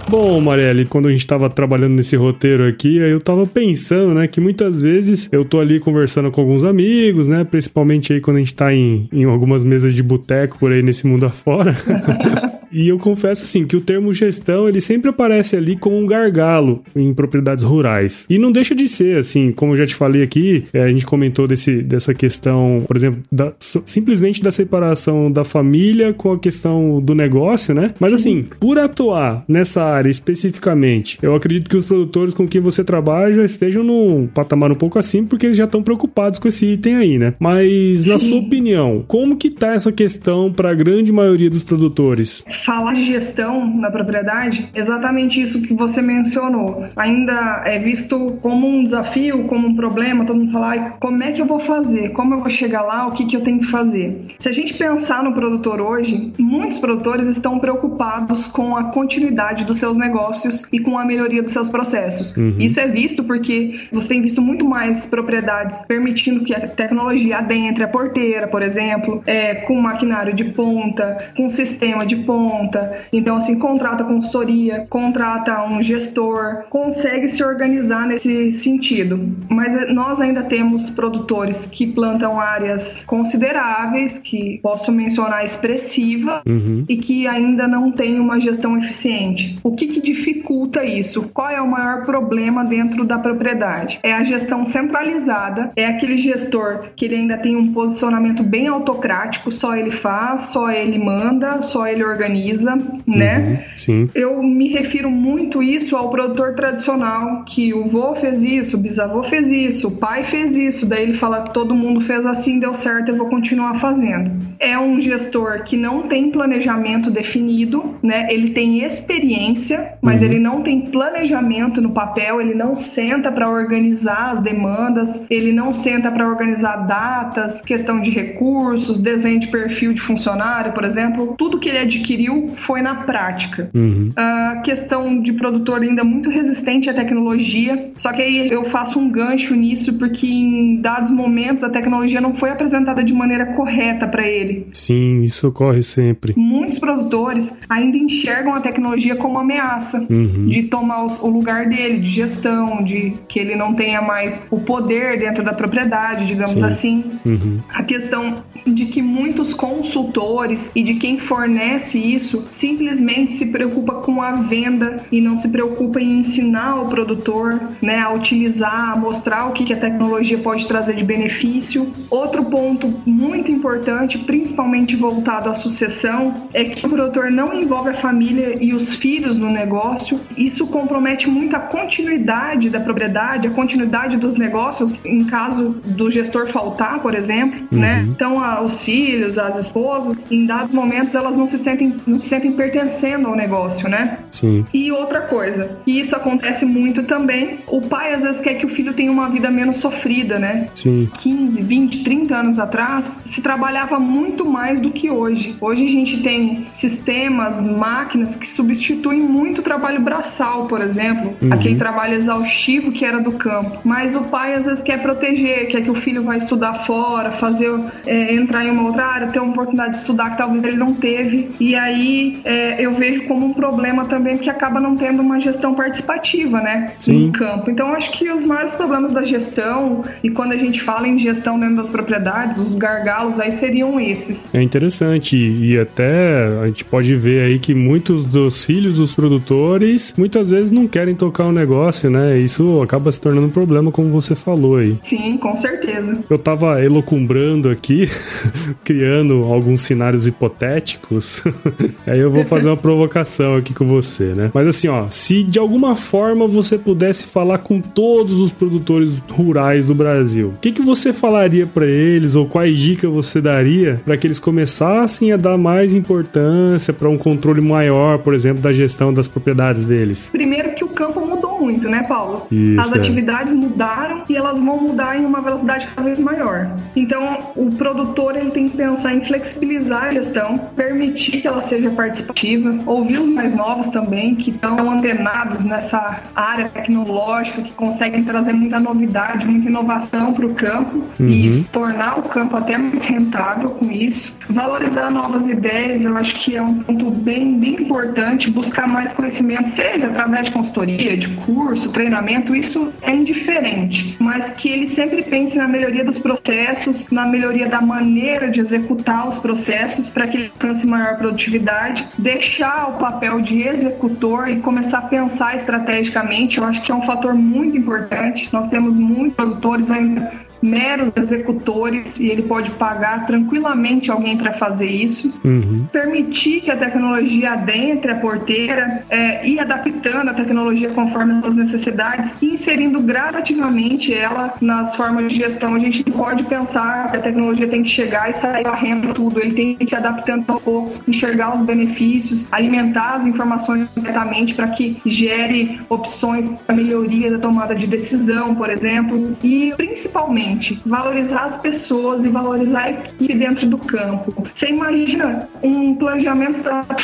Bom, 0.09 0.41
Marielle, 0.41 0.87
quando 0.87 1.09
a 1.09 1.11
gente 1.11 1.21
estava 1.21 1.51
trabalhando 1.51 1.95
nesse 1.95 2.17
roteiro 2.17 2.67
aqui, 2.67 2.97
eu 2.97 3.19
estava 3.19 3.45
pensando, 3.45 4.15
né, 4.15 4.27
que 4.27 4.41
muitas 4.41 4.81
vezes 4.81 5.29
eu 5.31 5.45
tô 5.45 5.61
ali 5.61 5.79
conversando 5.79 6.31
com 6.31 6.41
alguns 6.41 6.65
amigos, 6.65 7.29
né, 7.29 7.45
principalmente 7.45 8.15
aí 8.15 8.21
quando 8.21 8.39
a 8.39 8.41
gente 8.41 8.49
está 8.49 8.73
em, 8.73 9.07
em 9.13 9.25
algumas 9.25 9.63
mesas 9.63 9.95
de 9.95 10.03
boteco 10.03 10.59
por 10.59 10.73
aí 10.73 10.83
nesse 10.83 11.07
mundo 11.07 11.27
afora. 11.27 11.77
E 12.73 12.89
eu 12.89 12.99
confesso 12.99 13.45
assim 13.45 13.67
que 13.67 13.77
o 13.77 13.81
termo 13.81 14.13
gestão 14.13 14.69
ele 14.69 14.81
sempre 14.81 15.11
aparece 15.11 15.57
ali 15.57 15.77
como 15.77 15.97
um 15.97 16.07
gargalo 16.07 16.83
em 16.95 17.13
propriedades 17.15 17.65
rurais. 17.65 18.27
E 18.29 18.39
não 18.39 18.53
deixa 18.53 18.75
de 18.75 18.89
ser 18.89 19.19
assim, 19.19 19.53
como 19.53 19.73
eu 19.73 19.77
já 19.77 19.87
te 19.87 19.95
falei 19.95 20.23
aqui, 20.23 20.65
é, 20.73 20.83
a 20.83 20.91
gente 20.91 21.07
comentou 21.07 21.47
desse, 21.47 21.83
dessa 21.83 22.15
questão, 22.15 22.83
por 22.87 22.97
exemplo, 22.97 23.23
da, 23.31 23.53
simplesmente 23.59 24.43
da 24.43 24.51
separação 24.51 25.31
da 25.31 25.45
família 25.45 26.13
com 26.13 26.33
a 26.33 26.39
questão 26.39 27.01
do 27.01 27.15
negócio, 27.15 27.75
né? 27.75 27.93
Mas 27.99 28.13
assim, 28.13 28.47
por 28.61 28.79
atuar 28.79 29.45
nessa 29.49 29.85
área 29.85 30.11
especificamente, 30.11 31.19
eu 31.23 31.35
acredito 31.35 31.69
que 31.69 31.77
os 31.77 31.85
produtores 31.85 32.35
com 32.35 32.47
quem 32.47 32.61
você 32.61 32.85
trabalha 32.85 33.33
já 33.33 33.45
estejam 33.45 33.83
num 33.83 34.27
patamar 34.27 34.71
um 34.71 34.77
pouco 34.77 34.99
assim, 34.99 35.25
porque 35.25 35.47
eles 35.47 35.57
já 35.57 35.65
estão 35.65 35.83
preocupados 35.83 36.39
com 36.39 36.49
esse 36.49 36.67
item 36.67 36.97
aí, 36.97 37.19
né? 37.19 37.35
Mas 37.39 38.05
na 38.05 38.19
Sim. 38.19 38.29
sua 38.29 38.39
opinião, 38.39 39.05
como 39.07 39.37
que 39.37 39.51
tá 39.51 39.75
essa 39.75 39.93
questão 39.93 40.53
para 40.53 40.71
a 40.71 40.75
grande 40.75 41.13
maioria 41.13 41.51
dos 41.51 41.63
produtores? 41.63 42.45
Falar 42.65 42.95
de 42.95 43.05
gestão 43.05 43.67
na 43.67 43.91
propriedade, 43.91 44.69
exatamente 44.75 45.41
isso 45.41 45.63
que 45.63 45.75
você 45.75 46.03
mencionou. 46.03 46.87
Ainda 46.97 47.63
é 47.65 47.79
visto 47.79 48.39
como 48.43 48.67
um 48.67 48.85
desafio, 48.85 49.45
como 49.45 49.69
um 49.69 49.75
problema, 49.75 50.25
todo 50.25 50.39
mundo 50.39 50.53
fala, 50.53 50.97
como 51.01 51.23
é 51.23 51.33
que 51.33 51.41
eu 51.41 51.47
vou 51.47 51.61
fazer? 51.61 52.11
Como 52.11 52.35
eu 52.35 52.41
vou 52.41 52.49
chegar 52.49 52.83
lá? 52.83 53.07
O 53.07 53.13
que, 53.13 53.27
que 53.27 53.37
eu 53.37 53.43
tenho 53.43 53.61
que 53.61 53.67
fazer? 53.67 54.21
Se 54.39 54.49
a 54.49 54.53
gente 54.53 54.75
pensar 54.75 55.23
no 55.23 55.33
produtor 55.33 55.81
hoje, 55.81 56.33
muitos 56.39 56.79
produtores 56.79 57.27
estão 57.27 57.59
preocupados 57.59 58.47
com 58.47 58.77
a 58.77 58.85
continuidade 58.85 59.65
dos 59.65 59.79
seus 59.79 59.99
negócios 59.99 60.65
e 60.73 60.81
com 60.81 60.99
a 60.99 61.05
melhoria 61.05 61.43
dos 61.43 61.53
seus 61.53 61.69
processos. 61.69 62.37
Uhum. 62.37 62.57
Isso 62.59 62.81
é 62.81 62.87
visto 62.87 63.25
porque 63.25 63.89
você 63.93 64.09
tem 64.09 64.23
visto 64.23 64.41
muito 64.43 64.65
mais 64.65 65.07
propriedades 65.07 65.83
permitindo 65.83 66.45
que 66.45 66.55
a 66.55 66.67
tecnologia 66.67 67.39
adentre 67.39 67.85
a 67.85 67.89
porteira, 67.89 68.47
por 68.49 68.63
exemplo, 68.63 69.23
é, 69.27 69.55
com 69.55 69.75
maquinário 69.81 70.35
de 70.35 70.45
ponta, 70.45 71.19
com 71.37 71.49
sistema 71.49 72.05
de 72.05 72.17
ponta, 72.17 72.48
conta. 72.49 73.03
Então, 73.13 73.37
assim, 73.37 73.59
contrata 73.59 74.05
consultoria, 74.05 74.87
contrata 74.89 75.65
um 75.65 75.83
gestor, 75.83 76.65
consegue 76.71 77.29
se 77.29 77.45
organizar 77.45 78.07
nesse 78.07 78.51
sentido. 78.51 79.21
Mas 79.49 79.77
eh, 79.77 79.93
nós 79.93 80.21
ainda 80.21 80.43
temos 80.43 80.89
produtores 80.89 81.67
que 81.67 81.87
plantam 81.87 82.41
áreas 82.41 83.05
consideráveis, 83.07 84.19
que 84.19 84.59
posso 84.63 84.91
mencionar 84.91 85.45
expressiva, 85.45 86.43
uhum. 86.47 86.85
e 86.89 86.97
que 86.97 87.27
ainda 87.27 87.69
não 87.69 87.93
tem 87.93 88.19
uma 88.19 88.41
gestão 88.41 88.79
eficiente. 88.79 89.59
O 89.63 89.75
que, 89.75 89.87
que 89.87 90.01
dificulta 90.01 90.85
isso? 90.85 91.31
Qual 91.35 91.51
é 91.51 91.61
o 91.61 91.71
maior 91.71 92.05
problema 92.05 92.65
dentro 92.65 93.05
da 93.05 93.19
propriedade? 93.19 93.99
É 94.03 94.13
a 94.13 94.25
gestão 94.25 94.65
centralizada, 94.65 95.71
é 95.77 95.87
aquele 95.87 96.17
gestor 96.17 96.87
que 96.97 97.05
ele 97.05 97.17
ainda 97.17 97.37
tem 97.37 97.57
um 97.57 97.73
posicionamento 97.73 98.43
bem 98.43 98.69
autocrático, 98.69 99.53
só 99.53 99.77
ele 99.77 99.91
faz, 99.91 100.43
só 100.43 100.71
ele 100.71 100.99
manda, 100.99 101.61
só 101.63 101.87
ele 101.87 102.05
organiza 102.05 102.38
organiza, 102.39 102.79
né? 103.07 103.39
Uhum, 103.39 103.77
sim. 103.77 104.11
Eu 104.15 104.43
me 104.43 104.69
refiro 104.69 105.11
muito 105.11 105.63
isso 105.63 105.97
ao 105.97 106.11
produtor 106.11 106.55
tradicional, 106.55 107.45
que 107.45 107.75
o 107.75 107.89
vô 107.89 108.15
fez 108.15 108.43
isso, 108.43 108.77
o 108.77 108.81
bisavô 108.81 109.23
fez 109.23 109.51
isso, 109.51 109.89
o 109.89 109.91
pai 109.91 110.23
fez 110.23 110.57
isso, 110.57 110.87
daí 110.87 111.03
ele 111.03 111.15
fala 111.15 111.43
todo 111.43 111.75
mundo 111.75 112.01
fez 112.01 112.25
assim, 112.25 112.59
deu 112.59 112.75
certo, 112.75 113.11
eu 113.11 113.17
vou 113.17 113.29
continuar 113.29 113.79
fazendo. 113.81 114.31
É 114.59 114.79
um 114.79 115.01
gestor 115.01 115.65
que 115.65 115.77
não 115.77 116.03
tem 116.03 116.31
planejamento 116.31 117.11
definido, 117.11 117.97
né? 118.03 118.27
Ele 118.31 118.51
tem 118.51 118.85
experiência, 118.85 119.95
mas 120.01 120.21
uhum. 120.21 120.29
ele 120.29 120.39
não 120.39 120.63
tem 120.63 120.81
planejamento 120.83 121.81
no 121.81 121.91
papel, 121.91 122.41
ele 122.41 122.55
não 122.55 122.77
senta 122.77 123.33
para 123.33 123.49
organizar 123.49 124.33
as 124.33 124.41
demandas, 124.41 125.25
ele 125.31 125.53
não 125.53 125.73
senta 125.73 126.11
para 126.11 126.29
organizar 126.29 126.87
datas, 126.87 127.61
questão 127.61 128.01
de 128.01 128.11
recursos, 128.11 128.99
desenho 128.99 129.41
de 129.41 129.49
perfil 129.49 129.93
de 129.93 130.01
funcionário, 130.01 130.73
por 130.73 130.85
exemplo, 130.85 131.35
tudo 131.37 131.59
que 131.59 131.69
ele 131.69 131.79
adquiriu 131.79 132.28
foi 132.57 132.83
na 132.83 132.95
prática. 132.97 133.71
Uhum. 133.75 134.13
A 134.17 134.61
questão 134.65 135.21
de 135.21 135.33
produtor 135.33 135.83
ainda 135.83 136.05
muito 136.05 136.31
resistente 136.31 136.89
à 136.89 136.95
tecnologia, 136.95 137.91
só 137.97 138.13
que 138.13 138.23
aí 138.23 138.51
eu 138.51 138.65
faço 138.65 138.99
um 138.99 139.11
gancho 139.11 139.55
nisso 139.55 139.99
porque 139.99 140.27
em 140.27 140.81
dados 140.81 141.11
momentos 141.11 141.65
a 141.65 141.71
tecnologia 141.71 142.21
não 142.21 142.35
foi 142.35 142.51
apresentada 142.51 143.03
de 143.03 143.13
maneira 143.13 143.47
correta 143.47 144.07
para 144.07 144.27
ele. 144.27 144.67
Sim, 144.73 145.23
isso 145.23 145.49
ocorre 145.49 145.83
sempre. 145.83 146.35
Muitos 146.37 146.79
produtores 146.79 147.55
ainda 147.69 147.97
enxergam 147.97 148.55
a 148.55 148.61
tecnologia 148.61 149.17
como 149.17 149.39
ameaça 149.39 150.07
uhum. 150.11 150.47
de 150.47 150.65
tomar 150.65 151.07
o 151.23 151.29
lugar 151.29 151.69
dele, 151.69 151.99
de 151.99 152.09
gestão, 152.09 152.83
de 152.83 153.15
que 153.29 153.39
ele 153.39 153.55
não 153.55 153.75
tenha 153.75 154.03
mais 154.03 154.47
o 154.51 154.59
poder 154.61 155.19
dentro 155.19 155.45
da 155.45 155.53
propriedade, 155.53 156.27
digamos 156.27 156.59
Sim. 156.59 156.65
assim. 156.65 157.05
Uhum. 157.25 157.61
A 157.73 157.83
questão 157.83 158.43
de 158.67 158.87
que 158.87 159.01
muitos 159.01 159.55
consultores 159.55 160.71
e 160.75 160.83
de 160.83 160.95
quem 160.95 161.19
fornece 161.19 161.99
isso 161.99 162.18
simplesmente 162.19 163.35
se 163.35 163.47
preocupa 163.47 163.95
com 163.95 164.23
a 164.23 164.33
venda 164.33 165.05
e 165.11 165.21
não 165.21 165.37
se 165.37 165.49
preocupa 165.49 166.01
em 166.01 166.21
ensinar 166.21 166.83
o 166.83 166.87
produtor 166.87 167.61
né, 167.83 167.99
a 167.99 168.13
utilizar, 168.13 168.93
a 168.93 168.97
mostrar 168.97 169.47
o 169.47 169.53
que 169.53 169.73
a 169.73 169.77
tecnologia 169.77 170.39
pode 170.39 170.67
trazer 170.67 170.95
de 170.95 171.05
benefício. 171.05 171.93
Outro 172.11 172.45
ponto 172.45 172.89
muito 173.07 173.51
importante, 173.51 174.19
principalmente 174.19 174.97
voltado 174.97 175.49
à 175.49 175.55
sucessão, 175.55 176.49
é 176.53 176.65
que 176.65 176.87
o 176.87 176.89
produtor 176.89 177.31
não 177.31 177.53
envolve 177.55 177.91
a 177.91 177.95
família 177.95 178.57
e 178.63 178.73
os 178.73 178.95
filhos 178.95 179.37
no 179.37 179.51
negócio. 179.51 180.21
Isso 180.37 180.67
compromete 180.67 181.29
muito 181.29 181.55
a 181.57 181.61
continuidade 181.61 182.71
da 182.71 182.81
propriedade, 182.81 183.49
a 183.49 183.51
continuidade 183.51 184.17
dos 184.17 184.35
negócios, 184.35 184.99
em 185.05 185.25
caso 185.25 185.77
do 185.85 186.11
gestor 186.11 186.47
faltar, 186.49 187.01
por 187.01 187.15
exemplo, 187.15 187.61
uhum. 187.73 187.79
né? 187.79 188.05
Então, 188.09 188.41
a, 188.41 188.63
os 188.63 188.83
filhos, 188.83 189.39
as 189.39 189.59
esposas, 189.59 190.27
em 190.31 190.47
dados 190.47 190.73
momentos, 190.73 191.15
elas 191.15 191.37
não 191.37 191.47
se 191.47 191.59
sentem, 191.59 191.97
não 192.09 192.19
se 192.19 192.29
sentem 192.29 192.53
pertencendo 192.53 193.29
ao 193.29 193.37
negócio, 193.37 193.89
né? 193.89 194.19
Sim. 194.31 194.65
E 194.73 194.91
outra 194.93 195.23
coisa, 195.23 195.79
e 195.87 196.01
isso 196.01 196.15
acontece 196.15 196.65
muito 196.65 197.03
também, 197.05 197.61
o 197.67 197.81
pai 197.81 198.15
às 198.15 198.23
vezes 198.23 198.41
quer 198.41 198.55
que 198.55 198.67
o 198.67 198.69
filho 198.69 198.93
tenha 198.95 199.11
uma 199.11 199.29
vida 199.29 199.51
menos 199.51 199.77
sofrida, 199.77 200.39
né? 200.39 200.69
Sim. 200.75 201.09
15, 201.15 201.61
20, 201.63 202.05
30 202.05 202.37
anos 202.37 202.59
atrás, 202.59 203.19
se 203.25 203.41
trabalhava 203.41 203.99
muito 203.99 204.45
mais 204.45 204.81
do 204.81 204.91
que 204.91 205.11
hoje. 205.11 205.57
Hoje 205.61 205.85
a 205.85 205.89
gente 205.89 206.23
tem 206.23 206.67
sistemas, 206.73 207.61
máquinas 207.63 208.37
que 208.37 208.49
substituem 208.49 209.21
muito 209.21 209.61
o 209.61 209.63
trabalho 209.63 210.01
braçal, 210.01 210.67
por 210.67 210.81
exemplo, 210.81 211.37
uhum. 211.41 211.53
aquele 211.53 211.77
trabalho 211.77 212.15
exaustivo 212.15 212.93
que 212.93 213.05
era 213.05 213.21
do 213.21 213.33
campo. 213.33 213.79
Mas 213.85 214.15
o 214.15 214.23
pai 214.23 214.55
às 214.55 214.67
vezes 214.67 214.83
quer 214.83 215.01
proteger, 215.03 215.69
quer 215.69 215.83
que 215.83 215.91
o 215.91 215.95
filho 215.95 216.23
vá 216.23 216.37
estudar 216.37 216.75
fora, 216.87 217.33
fazer 217.33 217.73
é, 218.07 218.35
entrar 218.35 218.65
em 218.65 218.71
uma 218.71 218.85
outra 218.85 219.07
área, 219.07 219.27
ter 219.29 219.41
uma 219.41 219.53
oportunidade 219.53 219.93
de 219.93 219.99
estudar 219.99 220.31
que 220.31 220.39
talvez 220.39 220.63
ele 220.65 220.77
não 220.77 220.95
teve. 220.95 221.51
E 221.59 221.75
aí 221.75 221.98
é, 222.45 222.85
eu 222.85 222.95
vejo 222.95 223.25
como 223.27 223.47
um 223.47 223.53
problema 223.53 224.05
também 224.07 224.37
que 224.37 224.51
acaba 224.51 224.81
não 224.81 224.97
tendo 224.97 225.23
uma 225.23 225.41
gestão 225.41 225.75
participativa, 225.75 226.61
né? 226.61 226.93
Sim. 226.99 227.27
No 227.27 227.33
campo. 227.33 227.71
Então 227.71 227.93
acho 227.93 228.11
que 228.13 228.31
os 228.31 228.45
maiores 228.45 228.75
problemas 228.75 229.13
da 229.13 229.23
gestão 229.23 230.05
e 230.23 230.31
quando 230.31 230.53
a 230.53 230.57
gente 230.57 230.81
fala 230.81 231.09
em 231.09 231.19
gestão 231.19 231.59
dentro 231.59 231.77
das 231.77 231.89
propriedades, 231.89 232.59
os 232.59 232.75
gargalos 232.75 233.41
aí 233.41 233.53
seriam 233.53 234.01
esses. 234.01 234.55
É 234.55 234.63
interessante 234.63 235.37
e 235.37 235.79
até 235.79 236.47
a 236.63 236.67
gente 236.67 236.85
pode 236.85 237.15
ver 237.15 237.43
aí 237.43 237.59
que 237.59 237.75
muitos 237.75 238.25
dos 238.25 238.65
filhos 238.65 238.97
dos 238.97 239.15
produtores 239.15 240.15
muitas 240.17 240.51
vezes 240.51 240.71
não 240.71 240.87
querem 240.87 241.15
tocar 241.15 241.45
o 241.45 241.53
negócio, 241.53 242.11
né? 242.11 242.39
Isso 242.39 242.81
acaba 242.83 243.11
se 243.11 243.21
tornando 243.21 243.47
um 243.47 243.51
problema, 243.51 243.91
como 243.91 244.11
você 244.11 244.35
falou 244.35 244.77
aí. 244.77 244.99
Sim, 245.03 245.37
com 245.39 245.55
certeza. 245.57 246.19
Eu 246.29 246.39
tava 246.39 246.83
elocumbrando 246.83 247.71
aqui, 247.71 248.09
criando 248.85 249.45
alguns 249.45 249.83
cenários 249.83 250.27
hipotéticos. 250.27 251.43
aí 252.07 252.19
eu 252.19 252.31
vou 252.31 252.45
fazer 252.45 252.69
uma 252.69 252.77
provocação 252.77 253.57
aqui 253.57 253.75
com 253.75 253.87
você, 253.87 254.35
né? 254.35 254.51
Mas 254.53 254.67
assim, 254.67 254.89
ó, 254.89 255.07
se 255.11 255.43
de 255.43 255.59
alguma 255.59 255.97
forma 255.97 256.47
você 256.47 256.79
pudesse 256.79 257.27
falar 257.27 257.59
com 257.59 257.81
todos 257.81 258.41
os 258.41 258.53
produtores 258.53 259.11
rurais 259.31 259.87
do 259.87 259.95
Brasil, 259.95 260.49
o 260.57 260.61
que, 260.61 260.73
que 260.73 260.83
você 260.83 261.13
falaria 261.13 261.67
para 261.67 261.87
eles 261.87 262.35
ou 262.35 262.47
quais 262.47 262.79
dicas 262.79 263.11
você 263.11 263.41
daria 263.41 264.01
para 264.05 264.17
que 264.17 264.27
eles 264.27 264.39
começassem 264.39 265.33
a 265.33 265.37
dar 265.37 265.57
mais 265.57 265.95
importância 265.95 266.93
para 266.93 267.09
um 267.09 267.19
controle 267.19 267.61
maior, 267.61 268.19
por 268.19 268.35
exemplo, 268.35 268.63
da 268.63 268.73
gestão 268.73 269.13
das 269.13 269.29
propriedades 269.29 269.85
deles? 269.85 270.31
Primeiro 270.31 270.75
que 270.75 270.85
o 270.85 270.89
campo 270.89 271.25
mudou 271.25 271.48
muito, 271.61 271.89
né, 271.89 272.03
Paulo? 272.05 272.47
Isso, 272.51 272.81
As 272.81 272.93
é. 272.93 272.99
atividades 272.99 273.55
mudaram 273.55 274.25
e 274.29 274.37
elas 274.37 274.61
vão 274.61 274.81
mudar 274.81 275.19
em 275.19 275.25
uma 275.25 275.41
velocidade 275.41 275.87
cada 275.87 276.03
vez 276.03 276.19
maior. 276.19 276.71
Então, 276.95 277.39
o 277.57 277.71
produtor 277.71 278.37
ele 278.37 278.51
tem 278.51 278.69
que 278.69 278.77
pensar 278.77 279.15
em 279.15 279.25
flexibilizar 279.25 280.05
a 280.05 280.13
gestão, 280.13 280.59
permitir 280.77 281.41
que 281.41 281.49
ela 281.49 281.63
seja 281.63 281.91
participativa, 281.91 282.75
ouvir 282.87 283.19
os 283.19 283.29
mais 283.29 283.55
novos 283.55 283.89
também, 283.89 284.35
que 284.35 284.51
estão 284.51 284.91
antenados 284.91 285.63
nessa 285.63 286.23
área 286.35 286.69
tecnológica, 286.69 287.63
que 287.63 287.73
conseguem 287.73 288.25
trazer 288.25 288.53
muita 288.53 288.79
novidade, 288.79 289.47
muita 289.47 289.69
inovação 289.69 290.33
para 290.33 290.47
o 290.47 290.55
campo 290.55 291.03
uhum. 291.19 291.29
e 291.29 291.67
tornar 291.73 292.19
o 292.19 292.23
campo 292.23 292.57
até 292.57 292.77
mais 292.77 293.05
rentável 293.05 293.71
com 293.71 293.91
isso. 293.91 294.37
Valorizar 294.49 295.11
novas 295.11 295.47
ideias, 295.49 296.05
eu 296.05 296.17
acho 296.17 296.35
que 296.37 296.57
é 296.57 296.63
um 296.63 296.79
ponto 296.81 297.11
bem, 297.11 297.59
bem 297.59 297.83
importante. 297.83 298.51
Buscar 298.51 298.89
mais 298.89 299.13
conhecimento, 299.13 299.75
seja 299.75 300.07
através 300.07 300.47
de 300.47 300.53
consultoria, 300.53 301.17
de 301.17 301.29
curso, 301.49 301.91
treinamento, 301.93 302.55
isso 302.55 302.93
é 303.01 303.15
indiferente, 303.15 304.15
mas 304.21 304.51
que 304.53 304.69
ele 304.69 304.89
sempre 304.89 305.23
pense 305.23 305.57
na 305.57 305.67
melhoria 305.67 306.05
dos 306.05 306.19
processos, 306.19 307.07
na 307.11 307.25
melhoria 307.25 307.67
da 307.67 307.81
maneira 307.81 308.51
de 308.51 308.61
executar 308.61 309.27
os 309.27 309.39
processos 309.39 310.11
para 310.11 310.27
que 310.27 310.37
ele 310.37 310.53
alcance 310.53 310.87
maior 310.87 311.17
produtividade, 311.17 312.07
deixar 312.19 312.91
o 312.91 312.99
papel 312.99 313.41
de 313.41 313.63
executor 313.63 314.51
e 314.51 314.61
começar 314.61 314.99
a 314.99 315.03
pensar 315.03 315.57
estrategicamente, 315.57 316.59
eu 316.59 316.65
acho 316.65 316.83
que 316.83 316.93
é 316.93 316.95
um 316.95 317.07
fator 317.07 317.33
muito 317.33 317.79
importante. 317.79 318.47
Nós 318.53 318.69
temos 318.69 318.93
muitos 318.93 319.35
produtores 319.35 319.91
ainda 319.91 320.48
meros 320.63 321.13
executores 321.17 322.19
e 322.19 322.29
ele 322.29 322.43
pode 322.43 322.71
pagar 322.73 323.27
tranquilamente 323.27 324.11
alguém 324.11 324.37
para 324.37 324.55
fazer 324.55 324.87
isso. 324.87 325.33
Uhum. 325.45 325.87
Permitir 325.93 326.63
que 326.63 326.71
a 326.71 326.77
tecnologia 326.77 327.53
adentre 327.53 328.11
a 328.11 328.17
porteira 328.17 329.05
é, 329.09 329.47
e 329.47 329.59
adaptando 329.59 330.31
a 330.31 330.35
tecnologia 330.35 330.91
conforme 330.91 331.35
as 331.35 331.45
suas 331.45 331.57
necessidades 331.57 332.33
e 332.41 332.55
inserindo 332.55 333.01
gradativamente 333.01 334.13
ela 334.13 334.55
nas 334.61 334.95
formas 334.97 335.33
de 335.33 335.37
gestão. 335.37 335.75
A 335.75 335.79
gente 335.79 336.03
pode 336.05 336.45
pensar 336.45 337.11
que 337.11 337.17
a 337.17 337.21
tecnologia 337.21 337.69
tem 337.69 337.83
que 337.83 337.91
chegar 337.91 338.31
e 338.31 338.35
sair 338.35 338.65
varrendo 338.65 339.15
tudo. 339.15 339.41
Ele 339.41 339.55
tem 339.55 339.77
que 339.77 339.89
se 339.89 339.95
adaptando 339.95 340.45
aos 340.49 340.63
poucos, 340.63 341.03
enxergar 341.07 341.55
os 341.55 341.63
benefícios, 341.63 342.47
alimentar 342.51 343.17
as 343.17 343.27
informações 343.27 343.89
diretamente 343.97 344.55
para 344.55 344.69
que 344.69 345.01
gere 345.05 345.81
opções 345.89 346.49
para 346.67 346.75
melhoria 346.75 347.31
da 347.31 347.39
tomada 347.39 347.75
de 347.75 347.87
decisão, 347.87 348.55
por 348.55 348.71
exemplo, 348.71 349.37
e 349.43 349.73
principalmente 349.77 350.48
valorizar 350.85 351.45
as 351.47 351.61
pessoas 351.61 352.25
e 352.25 352.29
valorizar 352.29 352.85
a 352.85 352.91
equipe 352.91 353.35
dentro 353.35 353.67
do 353.67 353.79
campo. 353.79 354.45
Você 354.55 354.69
imagina 354.69 355.49
um 355.63 355.95
planejamento 355.95 356.59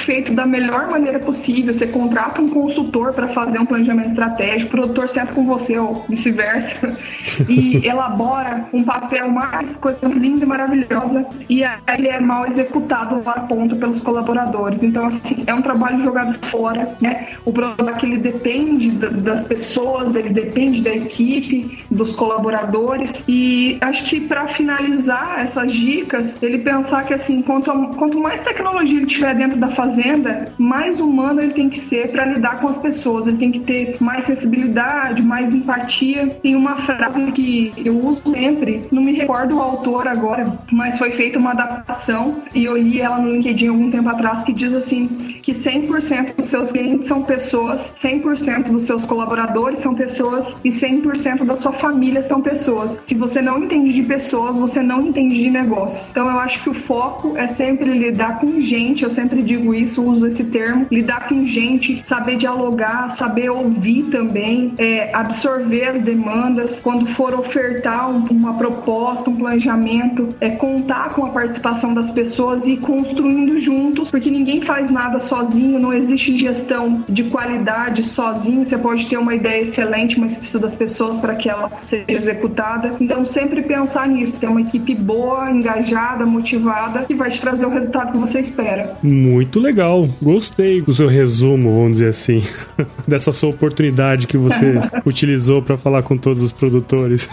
feito 0.05 0.35
da 0.35 0.47
melhor 0.47 0.91
maneira 0.91 1.19
possível, 1.19 1.75
você 1.75 1.87
contrata 1.87 2.41
um 2.41 2.49
consultor 2.49 3.13
para 3.13 3.29
fazer 3.29 3.59
um 3.59 3.67
planejamento 3.67 4.11
estratégico, 4.11 4.69
o 4.69 4.71
produtor 4.71 5.09
senta 5.09 5.33
com 5.33 5.45
você 5.47 5.79
ou 5.79 6.05
vice-versa 6.09 6.97
e 7.49 7.87
elabora 7.87 8.67
um 8.73 8.85
papel 8.85 9.31
mais 9.31 9.77
coisa 9.77 10.07
linda 10.09 10.45
e 10.45 10.49
maravilhosa 10.49 11.27
e 11.49 11.65
aí 11.65 11.79
ele 12.05 12.09
é 12.09 12.21
mal 12.21 12.47
executado 12.47 13.23
a 13.27 13.41
ponto 13.41 13.77
pelos 13.77 14.01
colaboradores. 14.01 14.83
Então, 14.83 15.07
assim, 15.07 15.43
é 15.47 15.55
um 15.55 15.63
trabalho 15.63 16.03
jogado 16.03 16.39
fora, 16.51 16.97
né? 17.01 17.29
O 17.45 17.53
problema 17.53 17.93
é 17.93 17.95
que 17.95 18.07
ele 18.07 18.19
depende 18.19 18.91
das 18.91 19.47
pessoas, 19.47 20.15
ele 20.15 20.31
depende 20.31 20.83
da 20.83 20.95
equipe, 20.95 21.85
dos 21.91 22.13
colaboradores 22.13 23.25
e 23.27 23.34
acho 23.81 24.05
que 24.05 24.21
para 24.21 24.49
finalizar 24.49 25.41
essas 25.41 25.73
dicas, 25.73 26.35
ele 26.43 26.59
pensar 26.59 27.05
que 27.05 27.15
assim, 27.15 27.43
quanto, 27.43 27.71
quanto 27.97 28.19
mais 28.19 28.41
tecnologia 28.43 28.99
ele 28.99 29.07
tiver 29.07 29.35
dentro 29.35 29.59
da 29.59 29.69
fazenda, 29.71 30.53
mais 30.59 31.01
humano 31.01 31.41
ele 31.41 31.53
tem 31.53 31.69
que 31.69 31.81
ser 31.89 32.11
para 32.11 32.25
lidar 32.27 32.61
com 32.61 32.69
as 32.69 32.79
pessoas. 32.79 33.27
Ele 33.27 33.37
tem 33.37 33.51
que 33.51 33.61
ter 33.61 33.97
mais 34.01 34.25
sensibilidade, 34.25 35.23
mais 35.23 35.55
empatia. 35.55 36.29
Tem 36.43 36.55
uma 36.55 36.77
frase 36.83 37.33
que 37.33 37.73
eu 37.85 37.97
uso 37.99 38.23
sempre, 38.33 38.83
não 38.91 39.03
me 39.03 39.13
recordo 39.13 39.57
o 39.57 39.61
autor 39.61 40.07
agora, 40.07 40.59
mas 40.73 40.99
foi 40.99 41.13
feita 41.13 41.39
uma 41.39 41.53
adaptação 41.53 42.43
e 42.55 42.65
eu 42.65 42.77
li 42.77 43.01
ela 43.01 43.19
no 43.19 43.31
LinkedIn 43.31 43.69
algum 43.69 43.91
tempo 43.91 44.09
atrás 44.09 44.45
que 44.45 44.53
diz 44.53 44.73
assim 44.73 45.09
que 45.43 45.53
100% 45.53 46.37
dos 46.37 46.47
seus 46.47 46.73
clientes 46.73 47.07
são 47.07 47.23
pessoas, 47.23 47.93
100% 48.03 48.71
dos 48.71 48.87
seus 48.87 49.05
colaboradores 49.05 49.81
são 49.81 49.95
pessoas 49.95 50.55
e 50.65 50.71
100% 50.71 51.45
da 51.45 51.57
sua 51.57 51.73
família 51.73 52.23
são 52.23 52.41
pessoas. 52.41 52.99
Se 53.07 53.15
você 53.27 53.41
não 53.41 53.65
entende 53.65 53.93
de 53.93 54.03
pessoas, 54.03 54.59
você 54.59 54.83
não 54.83 55.07
entende 55.07 55.43
de 55.43 55.51
negócios. 55.51 56.11
Então 56.11 56.31
eu 56.31 56.39
acho 56.39 56.63
que 56.63 56.71
o 56.71 56.75
foco 56.75 57.37
é 57.37 57.47
sempre 57.47 57.91
lidar 57.91 58.39
com 58.39 58.61
gente, 58.61 59.03
eu 59.03 59.11
sempre 59.11 59.43
digo 59.43 59.75
isso, 59.75 60.03
uso 60.03 60.27
esse 60.27 60.45
termo, 60.45 60.87
lidar 60.91 61.29
com 61.29 61.47
gente, 61.47 62.05
saber 62.07 62.37
dialogar, 62.37 63.17
saber 63.17 63.51
ouvir 63.51 64.05
também, 64.05 64.75
é, 64.79 65.11
absorver 65.15 65.85
as 65.85 66.03
demandas, 66.03 66.79
quando 66.81 67.07
for 67.15 67.35
ofertar 67.35 68.11
um, 68.11 68.27
uma 68.31 68.55
proposta, 68.55 69.31
um 69.31 69.37
planejamento, 69.37 70.35
é 70.41 70.51
contar 70.51 71.11
com 71.15 71.25
a 71.25 71.31
participação 71.31 71.95
das 71.95 72.11
pessoas 72.13 72.67
e 72.67 72.77
construindo 72.77 73.59
juntos, 73.59 74.11
porque 74.11 74.31
ninguém 74.31 74.61
faz 74.61 74.91
nada 74.91 75.21
sozinho, 75.21 75.79
não 75.79 75.93
existe 75.93 76.37
gestão 76.37 77.05
de 77.09 77.25
qualidade 77.25 78.03
sozinho, 78.03 78.65
você 78.65 78.77
pode 78.77 79.09
ter 79.09 79.17
uma 79.17 79.35
ideia 79.35 79.63
excelente, 79.63 80.21
mas 80.21 80.37
precisa 80.37 80.59
das 80.59 80.77
pessoas 80.77 81.19
para 81.21 81.35
que 81.35 81.49
ela 81.49 81.71
seja 81.83 82.05
executada. 82.09 82.97
Então, 83.01 83.14
sempre 83.27 83.63
pensar 83.63 84.09
nisso, 84.09 84.37
ter 84.39 84.47
uma 84.47 84.61
equipe 84.61 84.95
boa, 84.95 85.51
engajada, 85.51 86.25
motivada, 86.25 87.05
que 87.05 87.15
vai 87.15 87.31
te 87.31 87.41
trazer 87.41 87.67
o 87.67 87.71
resultado 87.71 88.13
que 88.13 88.19
você 88.19 88.41
espera. 88.41 88.97
Muito 89.03 89.61
legal. 89.61 90.09
Gostei 90.23 90.81
do 90.81 90.93
seu 90.93 91.07
resumo, 91.07 91.75
vamos 91.75 91.93
dizer 91.93 92.09
assim, 92.09 92.43
dessa 93.07 93.33
sua 93.33 93.51
oportunidade 93.51 94.27
que 94.27 94.37
você 94.37 94.75
utilizou 95.05 95.63
para 95.63 95.77
falar 95.77 96.03
com 96.03 96.17
todos 96.17 96.43
os 96.43 96.53
produtores. 96.53 97.29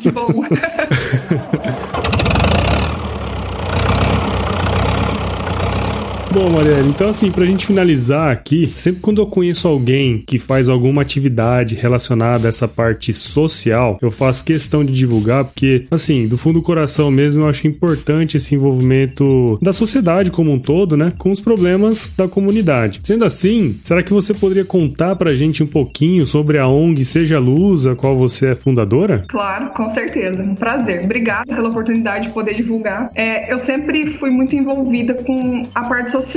que 0.00 0.10
bom. 0.10 0.28
bom, 6.38 6.50
Marielle. 6.50 6.88
Então, 6.88 7.08
assim, 7.08 7.32
pra 7.32 7.44
gente 7.44 7.66
finalizar 7.66 8.30
aqui, 8.30 8.72
sempre 8.76 9.00
quando 9.00 9.20
eu 9.20 9.26
conheço 9.26 9.66
alguém 9.66 10.22
que 10.24 10.38
faz 10.38 10.68
alguma 10.68 11.02
atividade 11.02 11.74
relacionada 11.74 12.46
a 12.46 12.50
essa 12.50 12.68
parte 12.68 13.12
social, 13.12 13.98
eu 14.00 14.08
faço 14.08 14.44
questão 14.44 14.84
de 14.84 14.92
divulgar, 14.92 15.44
porque, 15.44 15.86
assim, 15.90 16.28
do 16.28 16.38
fundo 16.38 16.60
do 16.60 16.62
coração 16.62 17.10
mesmo, 17.10 17.42
eu 17.42 17.48
acho 17.48 17.66
importante 17.66 18.36
esse 18.36 18.54
envolvimento 18.54 19.58
da 19.60 19.72
sociedade 19.72 20.30
como 20.30 20.52
um 20.52 20.60
todo, 20.60 20.96
né? 20.96 21.12
Com 21.18 21.32
os 21.32 21.40
problemas 21.40 22.12
da 22.16 22.28
comunidade. 22.28 23.00
Sendo 23.02 23.24
assim, 23.24 23.80
será 23.82 24.02
que 24.02 24.12
você 24.12 24.32
poderia 24.32 24.64
contar 24.64 25.16
pra 25.16 25.34
gente 25.34 25.62
um 25.62 25.66
pouquinho 25.66 26.24
sobre 26.24 26.58
a 26.58 26.68
ONG 26.68 27.04
Seja 27.04 27.40
Luz, 27.40 27.84
a 27.84 27.96
qual 27.96 28.16
você 28.16 28.50
é 28.50 28.54
fundadora? 28.54 29.24
Claro, 29.28 29.70
com 29.70 29.88
certeza. 29.88 30.42
Um 30.42 30.54
prazer. 30.54 31.04
Obrigada 31.04 31.52
pela 31.52 31.68
oportunidade 31.68 32.28
de 32.28 32.32
poder 32.32 32.54
divulgar. 32.54 33.10
É, 33.14 33.52
eu 33.52 33.58
sempre 33.58 34.10
fui 34.10 34.30
muito 34.30 34.54
envolvida 34.54 35.14
com 35.14 35.66
a 35.74 35.82
parte 35.82 36.12
social. 36.12 36.27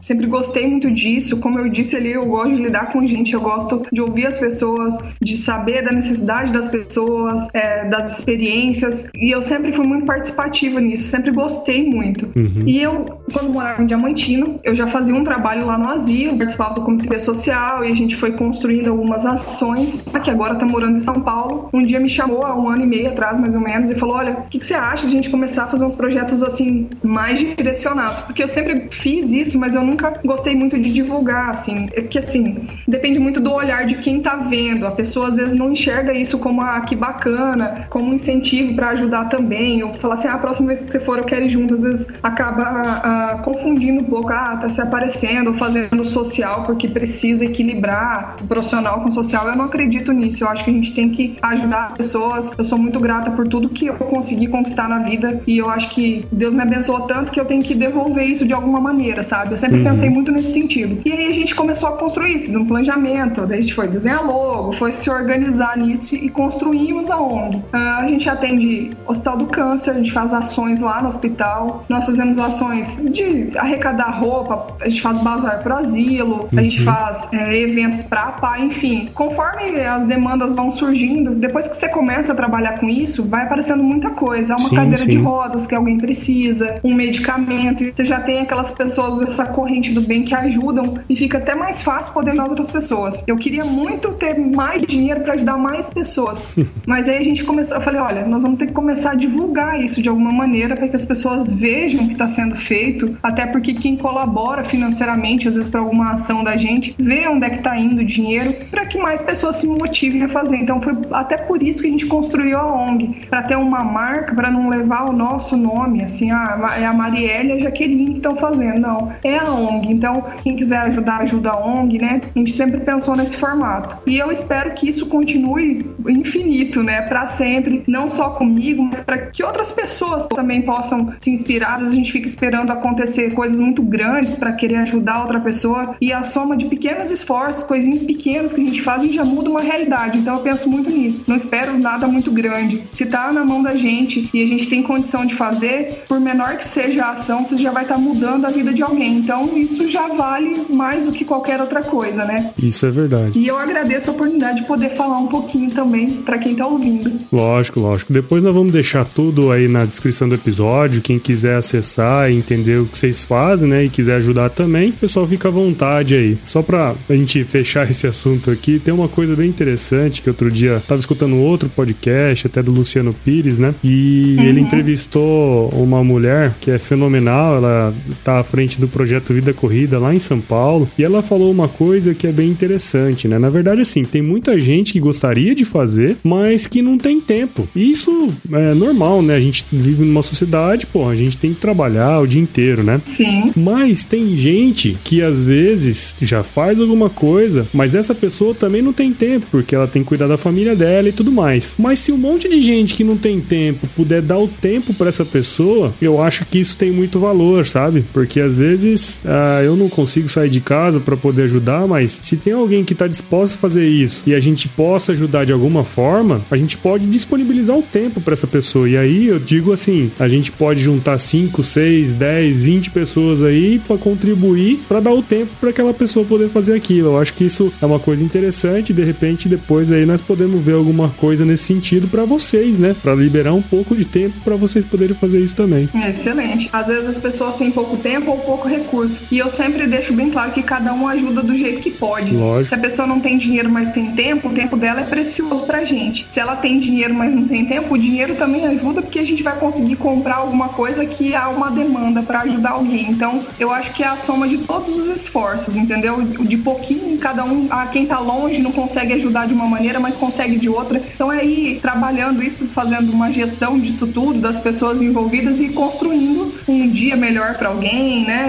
Sempre 0.00 0.26
gostei 0.26 0.66
muito 0.66 0.90
disso. 0.90 1.38
Como 1.38 1.58
eu 1.58 1.68
disse 1.68 1.96
ali, 1.96 2.12
eu 2.12 2.26
gosto 2.26 2.54
de 2.54 2.62
lidar 2.62 2.92
com 2.92 3.06
gente, 3.06 3.32
eu 3.32 3.40
gosto 3.40 3.82
de 3.92 4.00
ouvir 4.00 4.26
as 4.26 4.38
pessoas, 4.38 4.96
de 5.20 5.36
saber 5.36 5.82
da 5.82 5.92
necessidade 5.92 6.52
das 6.52 6.68
pessoas, 6.68 7.48
é, 7.54 7.88
das 7.88 8.18
experiências. 8.18 9.08
E 9.14 9.30
eu 9.30 9.40
sempre 9.40 9.72
fui 9.72 9.86
muito 9.86 10.04
participativa 10.04 10.80
nisso, 10.80 11.08
sempre 11.08 11.30
gostei 11.30 11.88
muito. 11.88 12.26
Uhum. 12.36 12.62
E 12.66 12.82
eu, 12.82 13.04
quando 13.32 13.50
morava 13.50 13.82
em 13.82 13.86
Diamantino, 13.86 14.60
eu 14.64 14.74
já 14.74 14.86
fazia 14.86 15.14
um 15.14 15.24
trabalho 15.24 15.66
lá 15.66 15.78
no 15.78 15.88
asilo, 15.88 16.36
participava 16.36 16.74
do 16.74 16.82
comitê 16.82 17.18
social 17.18 17.84
e 17.84 17.88
a 17.88 17.94
gente 17.94 18.16
foi 18.16 18.32
construindo 18.32 18.88
algumas 18.88 19.24
ações. 19.24 20.04
Que 20.22 20.30
agora 20.30 20.56
tá 20.56 20.66
morando 20.66 20.96
em 20.96 21.00
São 21.00 21.14
Paulo. 21.14 21.70
Um 21.72 21.80
dia 21.80 21.98
me 21.98 22.08
chamou 22.08 22.44
há 22.44 22.54
um 22.54 22.68
ano 22.68 22.82
e 22.82 22.86
meio 22.86 23.08
atrás, 23.08 23.38
mais 23.40 23.54
ou 23.54 23.60
menos, 23.60 23.90
e 23.90 23.94
falou: 23.94 24.16
Olha, 24.16 24.32
o 24.32 24.48
que, 24.50 24.58
que 24.58 24.66
você 24.66 24.74
acha 24.74 25.06
de 25.06 25.14
a 25.14 25.16
gente 25.16 25.30
começar 25.30 25.64
a 25.64 25.66
fazer 25.66 25.84
uns 25.84 25.94
projetos 25.94 26.42
assim 26.42 26.88
mais 27.02 27.38
direcionados? 27.38 28.20
Porque 28.22 28.42
eu 28.42 28.48
sempre 28.48 28.88
fiz 28.90 29.29
isso, 29.32 29.58
mas 29.58 29.74
eu 29.74 29.82
nunca 29.82 30.12
gostei 30.24 30.54
muito 30.54 30.78
de 30.78 30.92
divulgar, 30.92 31.50
assim. 31.50 31.88
É 31.94 32.02
que 32.02 32.18
assim, 32.18 32.66
depende 32.86 33.18
muito 33.18 33.40
do 33.40 33.52
olhar 33.52 33.84
de 33.84 33.96
quem 33.96 34.20
tá 34.20 34.36
vendo. 34.36 34.86
A 34.86 34.90
pessoa 34.90 35.28
às 35.28 35.36
vezes 35.36 35.54
não 35.54 35.72
enxerga 35.72 36.12
isso 36.12 36.38
como 36.38 36.62
ah, 36.62 36.80
que 36.80 36.96
bacana, 36.96 37.86
como 37.88 38.10
um 38.10 38.14
incentivo 38.14 38.74
para 38.74 38.90
ajudar 38.90 39.26
também. 39.26 39.82
Ou 39.82 39.94
falar 39.96 40.14
assim, 40.14 40.28
ah, 40.28 40.34
a 40.34 40.38
próxima 40.38 40.68
vez 40.68 40.80
que 40.80 40.90
você 40.90 41.00
for 41.00 41.18
eu 41.18 41.24
quero 41.24 41.46
ir 41.46 41.50
junto. 41.50 41.74
Às 41.74 41.82
vezes 41.82 42.08
acaba 42.22 42.62
ah, 42.64 43.40
confundindo 43.42 44.02
um 44.02 44.06
pouco, 44.06 44.32
ah, 44.32 44.56
tá 44.56 44.68
se 44.68 44.80
aparecendo, 44.80 45.54
fazendo 45.54 46.04
social 46.04 46.64
porque 46.64 46.88
precisa 46.88 47.44
equilibrar 47.44 48.36
o 48.40 48.46
profissional 48.46 49.00
com 49.00 49.08
o 49.08 49.12
social. 49.12 49.48
Eu 49.48 49.56
não 49.56 49.66
acredito 49.66 50.12
nisso. 50.12 50.44
Eu 50.44 50.48
acho 50.48 50.64
que 50.64 50.70
a 50.70 50.72
gente 50.72 50.94
tem 50.94 51.10
que 51.10 51.36
ajudar 51.42 51.86
as 51.86 51.96
pessoas. 51.96 52.52
Eu 52.56 52.64
sou 52.64 52.78
muito 52.78 52.98
grata 53.00 53.30
por 53.30 53.46
tudo 53.46 53.68
que 53.68 53.86
eu 53.86 53.94
consegui 53.94 54.46
conquistar 54.46 54.88
na 54.88 54.98
vida 55.00 55.40
e 55.46 55.58
eu 55.58 55.68
acho 55.68 55.90
que 55.90 56.24
Deus 56.30 56.54
me 56.54 56.62
abençoou 56.62 57.02
tanto 57.02 57.32
que 57.32 57.40
eu 57.40 57.44
tenho 57.44 57.62
que 57.62 57.74
devolver 57.74 58.24
isso 58.24 58.46
de 58.46 58.52
alguma 58.52 58.80
maneira, 58.80 59.19
sabe? 59.22 59.52
Eu 59.52 59.58
sempre 59.58 59.78
uhum. 59.78 59.84
pensei 59.84 60.10
muito 60.10 60.32
nesse 60.32 60.52
sentido. 60.52 61.00
E 61.04 61.12
aí 61.12 61.26
a 61.26 61.32
gente 61.32 61.54
começou 61.54 61.88
a 61.88 61.92
construir 61.96 62.34
isso, 62.34 62.58
um 62.58 62.64
planejamento, 62.64 63.46
daí 63.46 63.58
a 63.58 63.60
gente 63.60 63.74
foi 63.74 63.88
desenhar 63.88 64.24
logo, 64.24 64.72
foi 64.74 64.92
se 64.92 65.10
organizar 65.10 65.76
nisso 65.76 66.14
e 66.14 66.28
construímos 66.28 67.10
a 67.10 67.20
ONG. 67.20 67.56
Uh, 67.56 67.62
a 67.72 68.06
gente 68.06 68.28
atende 68.28 68.90
Hospital 69.06 69.38
do 69.38 69.46
Câncer, 69.46 69.92
a 69.92 69.94
gente 69.94 70.12
faz 70.12 70.32
ações 70.32 70.80
lá 70.80 71.00
no 71.00 71.08
hospital, 71.08 71.84
nós 71.88 72.06
fazemos 72.06 72.38
ações 72.38 72.96
de 73.10 73.50
arrecadar 73.56 74.10
roupa, 74.10 74.74
a 74.80 74.88
gente 74.88 75.02
faz 75.02 75.18
bazar 75.18 75.62
para 75.62 75.78
asilo, 75.78 76.48
uhum. 76.52 76.58
a 76.58 76.62
gente 76.62 76.78
uhum. 76.80 76.84
faz 76.84 77.28
é, 77.32 77.58
eventos 77.58 78.02
para 78.02 78.22
APA, 78.22 78.58
enfim. 78.58 79.08
Conforme 79.14 79.80
as 79.80 80.04
demandas 80.04 80.54
vão 80.54 80.70
surgindo, 80.70 81.30
depois 81.34 81.68
que 81.68 81.76
você 81.76 81.88
começa 81.88 82.32
a 82.32 82.34
trabalhar 82.34 82.78
com 82.78 82.88
isso, 82.88 83.28
vai 83.28 83.44
aparecendo 83.44 83.82
muita 83.82 84.10
coisa. 84.10 84.54
Uma 84.54 84.68
sim, 84.68 84.74
cadeira 84.74 84.96
sim. 84.96 85.10
de 85.10 85.18
rodas 85.18 85.66
que 85.66 85.74
alguém 85.74 85.98
precisa, 85.98 86.80
um 86.84 86.94
medicamento, 86.94 87.84
você 87.84 88.04
já 88.04 88.20
tem 88.20 88.40
aquelas 88.40 88.70
pessoas 88.70 88.99
dessa 89.08 89.46
corrente 89.46 89.92
do 89.92 90.00
bem 90.00 90.24
que 90.24 90.34
ajudam 90.34 90.98
e 91.08 91.16
fica 91.16 91.38
até 91.38 91.54
mais 91.54 91.82
fácil 91.82 92.12
poder 92.12 92.30
ajudar 92.30 92.48
outras 92.48 92.70
pessoas. 92.70 93.22
Eu 93.26 93.36
queria 93.36 93.64
muito 93.64 94.12
ter 94.12 94.38
mais 94.38 94.82
dinheiro 94.82 95.20
para 95.20 95.34
ajudar 95.34 95.56
mais 95.56 95.88
pessoas, 95.90 96.42
mas 96.86 97.08
aí 97.08 97.16
a 97.16 97.24
gente 97.24 97.44
começou, 97.44 97.78
eu 97.78 97.82
falei, 97.82 98.00
olha, 98.00 98.26
nós 98.26 98.42
vamos 98.42 98.58
ter 98.58 98.66
que 98.66 98.72
começar 98.72 99.12
a 99.12 99.14
divulgar 99.14 99.80
isso 99.80 100.02
de 100.02 100.08
alguma 100.08 100.32
maneira 100.32 100.74
para 100.74 100.88
que 100.88 100.96
as 100.96 101.04
pessoas 101.04 101.52
vejam 101.52 102.04
o 102.04 102.06
que 102.06 102.12
está 102.12 102.26
sendo 102.26 102.56
feito, 102.56 103.16
até 103.22 103.46
porque 103.46 103.74
quem 103.74 103.96
colabora 103.96 104.64
financeiramente, 104.64 105.48
às 105.48 105.56
vezes 105.56 105.70
para 105.70 105.80
alguma 105.80 106.12
ação 106.12 106.44
da 106.44 106.56
gente, 106.56 106.94
vê 106.98 107.26
onde 107.28 107.44
é 107.46 107.50
que 107.50 107.56
está 107.58 107.76
indo 107.78 108.00
o 108.00 108.04
dinheiro, 108.04 108.54
para 108.70 108.86
que 108.86 108.98
mais 108.98 109.22
pessoas 109.22 109.56
se 109.56 109.66
motivem 109.66 110.22
a 110.22 110.28
fazer. 110.28 110.56
Então 110.56 110.80
foi 110.80 110.94
até 111.12 111.36
por 111.36 111.62
isso 111.62 111.82
que 111.82 111.88
a 111.88 111.90
gente 111.90 112.06
construiu 112.06 112.58
a 112.58 112.66
ONG, 112.66 113.26
para 113.28 113.42
ter 113.42 113.56
uma 113.56 113.82
marca, 113.82 114.34
para 114.34 114.50
não 114.50 114.68
levar 114.68 115.08
o 115.08 115.12
nosso 115.12 115.56
nome, 115.56 116.02
assim, 116.02 116.30
ah, 116.30 116.76
é 116.78 116.84
a 116.84 116.92
Marielle 116.92 117.50
e 117.50 117.52
a 117.52 117.58
Jaqueline 117.60 118.12
que 118.12 118.16
estão 118.16 118.36
fazendo. 118.36 118.80
Não, 118.80 118.89
é 119.22 119.36
a 119.36 119.50
ONG. 119.50 119.92
Então, 119.92 120.24
quem 120.42 120.56
quiser 120.56 120.78
ajudar, 120.78 121.22
ajuda 121.22 121.50
a 121.50 121.58
ONG, 121.58 121.98
né? 121.98 122.20
A 122.34 122.38
gente 122.38 122.52
sempre 122.52 122.80
pensou 122.80 123.16
nesse 123.16 123.36
formato. 123.36 123.98
E 124.06 124.18
eu 124.18 124.30
espero 124.30 124.72
que 124.74 124.88
isso 124.88 125.06
continue 125.06 125.84
infinito, 126.08 126.82
né? 126.82 127.02
Para 127.02 127.26
sempre, 127.26 127.82
não 127.86 128.08
só 128.08 128.30
comigo, 128.30 128.82
mas 128.82 129.00
para 129.00 129.18
que 129.18 129.42
outras 129.42 129.72
pessoas 129.72 130.26
também 130.26 130.62
possam 130.62 131.14
se 131.20 131.30
inspirar. 131.30 131.74
Às 131.74 131.80
vezes 131.80 131.92
a 131.92 131.96
gente 131.96 132.12
fica 132.12 132.26
esperando 132.26 132.72
acontecer 132.72 133.32
coisas 133.32 133.60
muito 133.60 133.82
grandes 133.82 134.34
para 134.36 134.52
querer 134.52 134.76
ajudar 134.76 135.20
outra 135.20 135.40
pessoa 135.40 135.96
e 136.00 136.12
a 136.12 136.22
soma 136.22 136.56
de 136.56 136.66
pequenos 136.66 137.10
esforços, 137.10 137.64
coisinhas 137.64 138.02
pequenas 138.02 138.52
que 138.52 138.60
a 138.60 138.64
gente 138.64 138.82
faz, 138.82 139.02
a 139.02 139.04
gente 139.04 139.14
já 139.14 139.24
muda 139.24 139.50
uma 139.50 139.60
realidade. 139.60 140.18
Então 140.18 140.36
eu 140.36 140.42
penso 140.42 140.68
muito 140.68 140.90
nisso. 140.90 141.24
Não 141.26 141.36
espero 141.36 141.78
nada 141.78 142.06
muito 142.06 142.30
grande. 142.30 142.84
Se 142.92 143.06
tá 143.06 143.32
na 143.32 143.44
mão 143.44 143.62
da 143.62 143.74
gente 143.74 144.30
e 144.32 144.42
a 144.42 144.46
gente 144.46 144.68
tem 144.68 144.82
condição 144.82 145.26
de 145.26 145.34
fazer, 145.34 146.02
por 146.08 146.20
menor 146.20 146.56
que 146.56 146.64
seja 146.64 147.04
a 147.04 147.10
ação, 147.12 147.44
você 147.44 147.56
já 147.56 147.70
vai 147.70 147.82
estar 147.82 147.94
tá 147.94 148.00
mudando 148.00 148.44
a 148.46 148.50
vida 148.50 148.72
de 148.72 148.79
alguém. 148.82 149.18
Então 149.18 149.56
isso 149.56 149.88
já 149.88 150.08
vale 150.08 150.66
mais 150.70 151.04
do 151.04 151.12
que 151.12 151.24
qualquer 151.24 151.60
outra 151.60 151.82
coisa, 151.82 152.24
né? 152.24 152.52
Isso 152.58 152.86
é 152.86 152.90
verdade. 152.90 153.38
E 153.38 153.46
eu 153.46 153.58
agradeço 153.58 154.10
a 154.10 154.12
oportunidade 154.12 154.60
de 154.60 154.66
poder 154.66 154.90
falar 154.90 155.18
um 155.18 155.26
pouquinho 155.26 155.70
também 155.70 156.22
para 156.22 156.38
quem 156.38 156.54
tá 156.54 156.66
ouvindo. 156.66 157.12
Lógico, 157.32 157.80
lógico. 157.80 158.12
Depois 158.12 158.42
nós 158.42 158.54
vamos 158.54 158.72
deixar 158.72 159.04
tudo 159.04 159.50
aí 159.50 159.68
na 159.68 159.84
descrição 159.84 160.28
do 160.28 160.34
episódio. 160.34 161.02
Quem 161.02 161.18
quiser 161.18 161.56
acessar 161.56 162.30
e 162.30 162.36
entender 162.36 162.78
o 162.78 162.86
que 162.86 162.98
vocês 162.98 163.24
fazem, 163.24 163.68
né? 163.68 163.84
E 163.84 163.88
quiser 163.88 164.16
ajudar 164.16 164.50
também, 164.50 164.90
o 164.90 164.94
pessoal 164.94 165.26
fica 165.26 165.48
à 165.48 165.50
vontade 165.50 166.14
aí. 166.14 166.38
Só 166.44 166.62
pra 166.62 166.94
a 167.08 167.12
gente 167.12 167.44
fechar 167.44 167.88
esse 167.90 168.06
assunto 168.06 168.50
aqui, 168.50 168.78
tem 168.78 168.92
uma 168.92 169.08
coisa 169.08 169.34
bem 169.34 169.48
interessante 169.48 170.22
que 170.22 170.28
outro 170.28 170.50
dia 170.50 170.82
tava 170.86 171.00
escutando 171.00 171.36
outro 171.36 171.68
podcast, 171.68 172.46
até 172.46 172.62
do 172.62 172.72
Luciano 172.72 173.14
Pires, 173.24 173.58
né? 173.58 173.74
E 173.82 174.36
uhum. 174.38 174.44
ele 174.44 174.60
entrevistou 174.60 175.68
uma 175.70 176.02
mulher 176.02 176.54
que 176.60 176.70
é 176.70 176.78
fenomenal, 176.78 177.56
ela 177.56 177.94
tá 178.24 178.38
à 178.38 178.42
frente 178.42 178.69
do 178.78 178.88
projeto 178.88 179.32
Vida 179.32 179.52
Corrida 179.52 179.98
lá 179.98 180.14
em 180.14 180.18
São 180.18 180.40
Paulo, 180.40 180.88
e 180.98 181.04
ela 181.04 181.22
falou 181.22 181.50
uma 181.50 181.68
coisa 181.68 182.14
que 182.14 182.26
é 182.26 182.32
bem 182.32 182.50
interessante, 182.50 183.26
né? 183.26 183.38
Na 183.38 183.48
verdade, 183.48 183.80
assim, 183.80 184.02
tem 184.04 184.22
muita 184.22 184.58
gente 184.58 184.92
que 184.92 185.00
gostaria 185.00 185.54
de 185.54 185.64
fazer, 185.64 186.16
mas 186.22 186.66
que 186.66 186.82
não 186.82 186.98
tem 186.98 187.20
tempo. 187.20 187.68
E 187.74 187.90
isso 187.90 188.32
é 188.52 188.74
normal, 188.74 189.22
né? 189.22 189.34
A 189.34 189.40
gente 189.40 189.64
vive 189.72 190.04
numa 190.04 190.22
sociedade, 190.22 190.86
pô, 190.86 191.08
a 191.08 191.14
gente 191.14 191.36
tem 191.36 191.54
que 191.54 191.60
trabalhar 191.60 192.20
o 192.20 192.26
dia 192.26 192.40
inteiro, 192.40 192.82
né? 192.82 193.00
Sim. 193.04 193.52
Mas 193.56 194.04
tem 194.04 194.36
gente 194.36 194.96
que 195.04 195.22
às 195.22 195.44
vezes 195.44 196.14
já 196.22 196.42
faz 196.42 196.80
alguma 196.80 197.08
coisa, 197.08 197.66
mas 197.72 197.94
essa 197.94 198.14
pessoa 198.14 198.54
também 198.54 198.82
não 198.82 198.92
tem 198.92 199.12
tempo, 199.12 199.46
porque 199.50 199.74
ela 199.74 199.88
tem 199.88 200.02
que 200.02 200.08
cuidar 200.08 200.26
da 200.26 200.36
família 200.36 200.74
dela 200.74 201.08
e 201.08 201.12
tudo 201.12 201.32
mais. 201.32 201.74
Mas 201.78 201.98
se 202.00 202.12
um 202.12 202.18
monte 202.18 202.48
de 202.48 202.60
gente 202.60 202.94
que 202.94 203.04
não 203.04 203.16
tem 203.16 203.40
tempo 203.40 203.86
puder 203.96 204.22
dar 204.22 204.38
o 204.38 204.48
tempo 204.48 204.92
para 204.94 205.08
essa 205.08 205.24
pessoa, 205.24 205.94
eu 206.00 206.20
acho 206.22 206.44
que 206.46 206.58
isso 206.58 206.76
tem 206.76 206.90
muito 206.90 207.18
valor, 207.18 207.66
sabe? 207.66 208.04
Porque 208.12 208.40
às 208.40 208.58
vezes 208.60 209.20
ah, 209.24 209.62
eu 209.64 209.74
não 209.74 209.88
consigo 209.88 210.28
sair 210.28 210.50
de 210.50 210.60
casa 210.60 211.00
para 211.00 211.16
poder 211.16 211.44
ajudar, 211.44 211.86
mas 211.86 212.20
se 212.22 212.36
tem 212.36 212.52
alguém 212.52 212.84
que 212.84 212.94
tá 212.94 213.06
disposto 213.06 213.54
a 213.54 213.58
fazer 213.58 213.88
isso 213.88 214.22
e 214.26 214.34
a 214.34 214.40
gente 214.40 214.68
possa 214.68 215.12
ajudar 215.12 215.46
de 215.46 215.52
alguma 215.52 215.82
forma, 215.82 216.42
a 216.50 216.56
gente 216.56 216.76
pode 216.76 217.06
disponibilizar 217.06 217.76
o 217.76 217.82
tempo 217.82 218.20
para 218.20 218.34
essa 218.34 218.46
pessoa. 218.46 218.88
E 218.88 218.96
aí 218.96 219.28
eu 219.28 219.38
digo 219.38 219.72
assim, 219.72 220.10
a 220.18 220.28
gente 220.28 220.52
pode 220.52 220.80
juntar 220.82 221.16
5, 221.18 221.62
6, 221.62 222.14
10, 222.14 222.64
20 222.64 222.90
pessoas 222.90 223.42
aí 223.42 223.78
para 223.78 223.96
contribuir 223.96 224.80
para 224.86 225.00
dar 225.00 225.12
o 225.12 225.22
tempo 225.22 225.50
para 225.58 225.70
aquela 225.70 225.94
pessoa 225.94 226.26
poder 226.26 226.48
fazer 226.48 226.74
aquilo. 226.74 227.10
Eu 227.10 227.18
acho 227.18 227.32
que 227.32 227.44
isso 227.44 227.72
é 227.80 227.86
uma 227.86 227.98
coisa 227.98 228.22
interessante, 228.22 228.92
de 228.92 229.02
repente 229.02 229.48
depois 229.48 229.90
aí 229.90 230.04
nós 230.04 230.20
podemos 230.20 230.62
ver 230.62 230.74
alguma 230.74 231.08
coisa 231.08 231.44
nesse 231.44 231.64
sentido 231.64 232.08
para 232.08 232.26
vocês, 232.26 232.78
né? 232.78 232.94
Para 233.02 233.14
liberar 233.14 233.54
um 233.54 233.62
pouco 233.62 233.96
de 233.96 234.04
tempo 234.04 234.34
para 234.44 234.56
vocês 234.56 234.84
poderem 234.84 235.14
fazer 235.14 235.40
isso 235.40 235.56
também. 235.56 235.88
Excelente. 235.94 236.68
Às 236.72 236.88
vezes 236.88 237.08
as 237.08 237.18
pessoas 237.18 237.54
têm 237.54 237.70
pouco 237.70 237.96
tempo 237.96 238.30
ou 238.30 238.38
pouco 238.50 238.66
recurso. 238.66 239.20
E 239.30 239.38
eu 239.38 239.48
sempre 239.48 239.86
deixo 239.86 240.12
bem 240.12 240.28
claro 240.28 240.50
que 240.50 240.60
cada 240.60 240.92
um 240.92 241.06
ajuda 241.06 241.40
do 241.40 241.56
jeito 241.56 241.80
que 241.80 241.90
pode. 241.90 242.34
Lógico. 242.34 242.66
Se 242.66 242.74
a 242.74 242.78
pessoa 242.78 243.06
não 243.06 243.20
tem 243.20 243.38
dinheiro, 243.38 243.70
mas 243.70 243.92
tem 243.92 244.10
tempo, 244.10 244.48
o 244.48 244.52
tempo 244.52 244.76
dela 244.76 245.02
é 245.02 245.04
precioso 245.04 245.64
pra 245.64 245.84
gente. 245.84 246.26
Se 246.28 246.40
ela 246.40 246.56
tem 246.56 246.80
dinheiro, 246.80 247.14
mas 247.14 247.32
não 247.32 247.46
tem 247.46 247.64
tempo, 247.64 247.94
o 247.94 247.98
dinheiro 247.98 248.34
também 248.34 248.66
ajuda 248.66 249.02
porque 249.02 249.20
a 249.20 249.24
gente 249.24 249.40
vai 249.44 249.56
conseguir 249.56 249.94
comprar 249.94 250.36
alguma 250.36 250.70
coisa 250.70 251.06
que 251.06 251.32
há 251.32 251.48
uma 251.48 251.70
demanda 251.70 252.22
para 252.22 252.40
ajudar 252.40 252.70
alguém. 252.70 253.08
Então, 253.08 253.40
eu 253.56 253.70
acho 253.70 253.92
que 253.92 254.02
é 254.02 254.08
a 254.08 254.16
soma 254.16 254.48
de 254.48 254.58
todos 254.58 254.96
os 254.96 255.06
esforços, 255.08 255.76
entendeu? 255.76 256.20
De 256.20 256.56
pouquinho, 256.56 257.16
cada 257.18 257.44
um, 257.44 257.68
a 257.70 257.86
quem 257.86 258.04
tá 258.04 258.18
longe 258.18 258.60
não 258.60 258.72
consegue 258.72 259.12
ajudar 259.12 259.46
de 259.46 259.54
uma 259.54 259.66
maneira, 259.66 260.00
mas 260.00 260.16
consegue 260.16 260.58
de 260.58 260.68
outra. 260.68 261.00
Então, 261.14 261.30
é 261.30 261.44
ir 261.44 261.78
trabalhando 261.80 262.42
isso, 262.42 262.66
fazendo 262.66 263.12
uma 263.12 263.30
gestão 263.30 263.78
disso 263.78 264.08
tudo, 264.08 264.40
das 264.40 264.58
pessoas 264.58 265.00
envolvidas 265.00 265.60
e 265.60 265.68
construindo 265.68 266.52
um 266.66 266.88
dia 266.88 267.14
melhor 267.14 267.54
para 267.54 267.68
alguém, 267.68 268.24
né? 268.26 268.39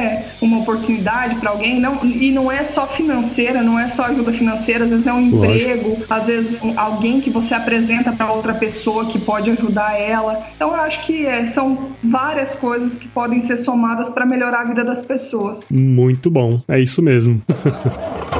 Uma 0.41 0.59
oportunidade 0.59 1.35
para 1.35 1.51
alguém. 1.51 1.79
Não, 1.79 1.99
e 2.03 2.31
não 2.31 2.51
é 2.51 2.63
só 2.63 2.87
financeira, 2.87 3.61
não 3.61 3.79
é 3.79 3.87
só 3.87 4.05
ajuda 4.05 4.31
financeira, 4.31 4.85
às 4.85 4.91
vezes 4.91 5.07
é 5.07 5.13
um 5.13 5.21
emprego, 5.21 5.89
Lógico. 5.89 6.13
às 6.13 6.27
vezes 6.27 6.57
alguém 6.75 7.21
que 7.21 7.29
você 7.29 7.53
apresenta 7.53 8.11
para 8.11 8.31
outra 8.31 8.53
pessoa 8.53 9.05
que 9.05 9.19
pode 9.19 9.49
ajudar 9.51 9.99
ela. 9.99 10.47
Então 10.55 10.69
eu 10.69 10.81
acho 10.81 11.05
que 11.05 11.25
é, 11.25 11.45
são 11.45 11.89
várias 12.03 12.55
coisas 12.55 12.95
que 12.95 13.07
podem 13.07 13.41
ser 13.41 13.57
somadas 13.57 14.09
para 14.09 14.25
melhorar 14.25 14.61
a 14.61 14.65
vida 14.65 14.83
das 14.83 15.03
pessoas. 15.03 15.65
Muito 15.69 16.29
bom, 16.29 16.61
é 16.67 16.79
isso 16.79 17.01
mesmo. 17.01 17.41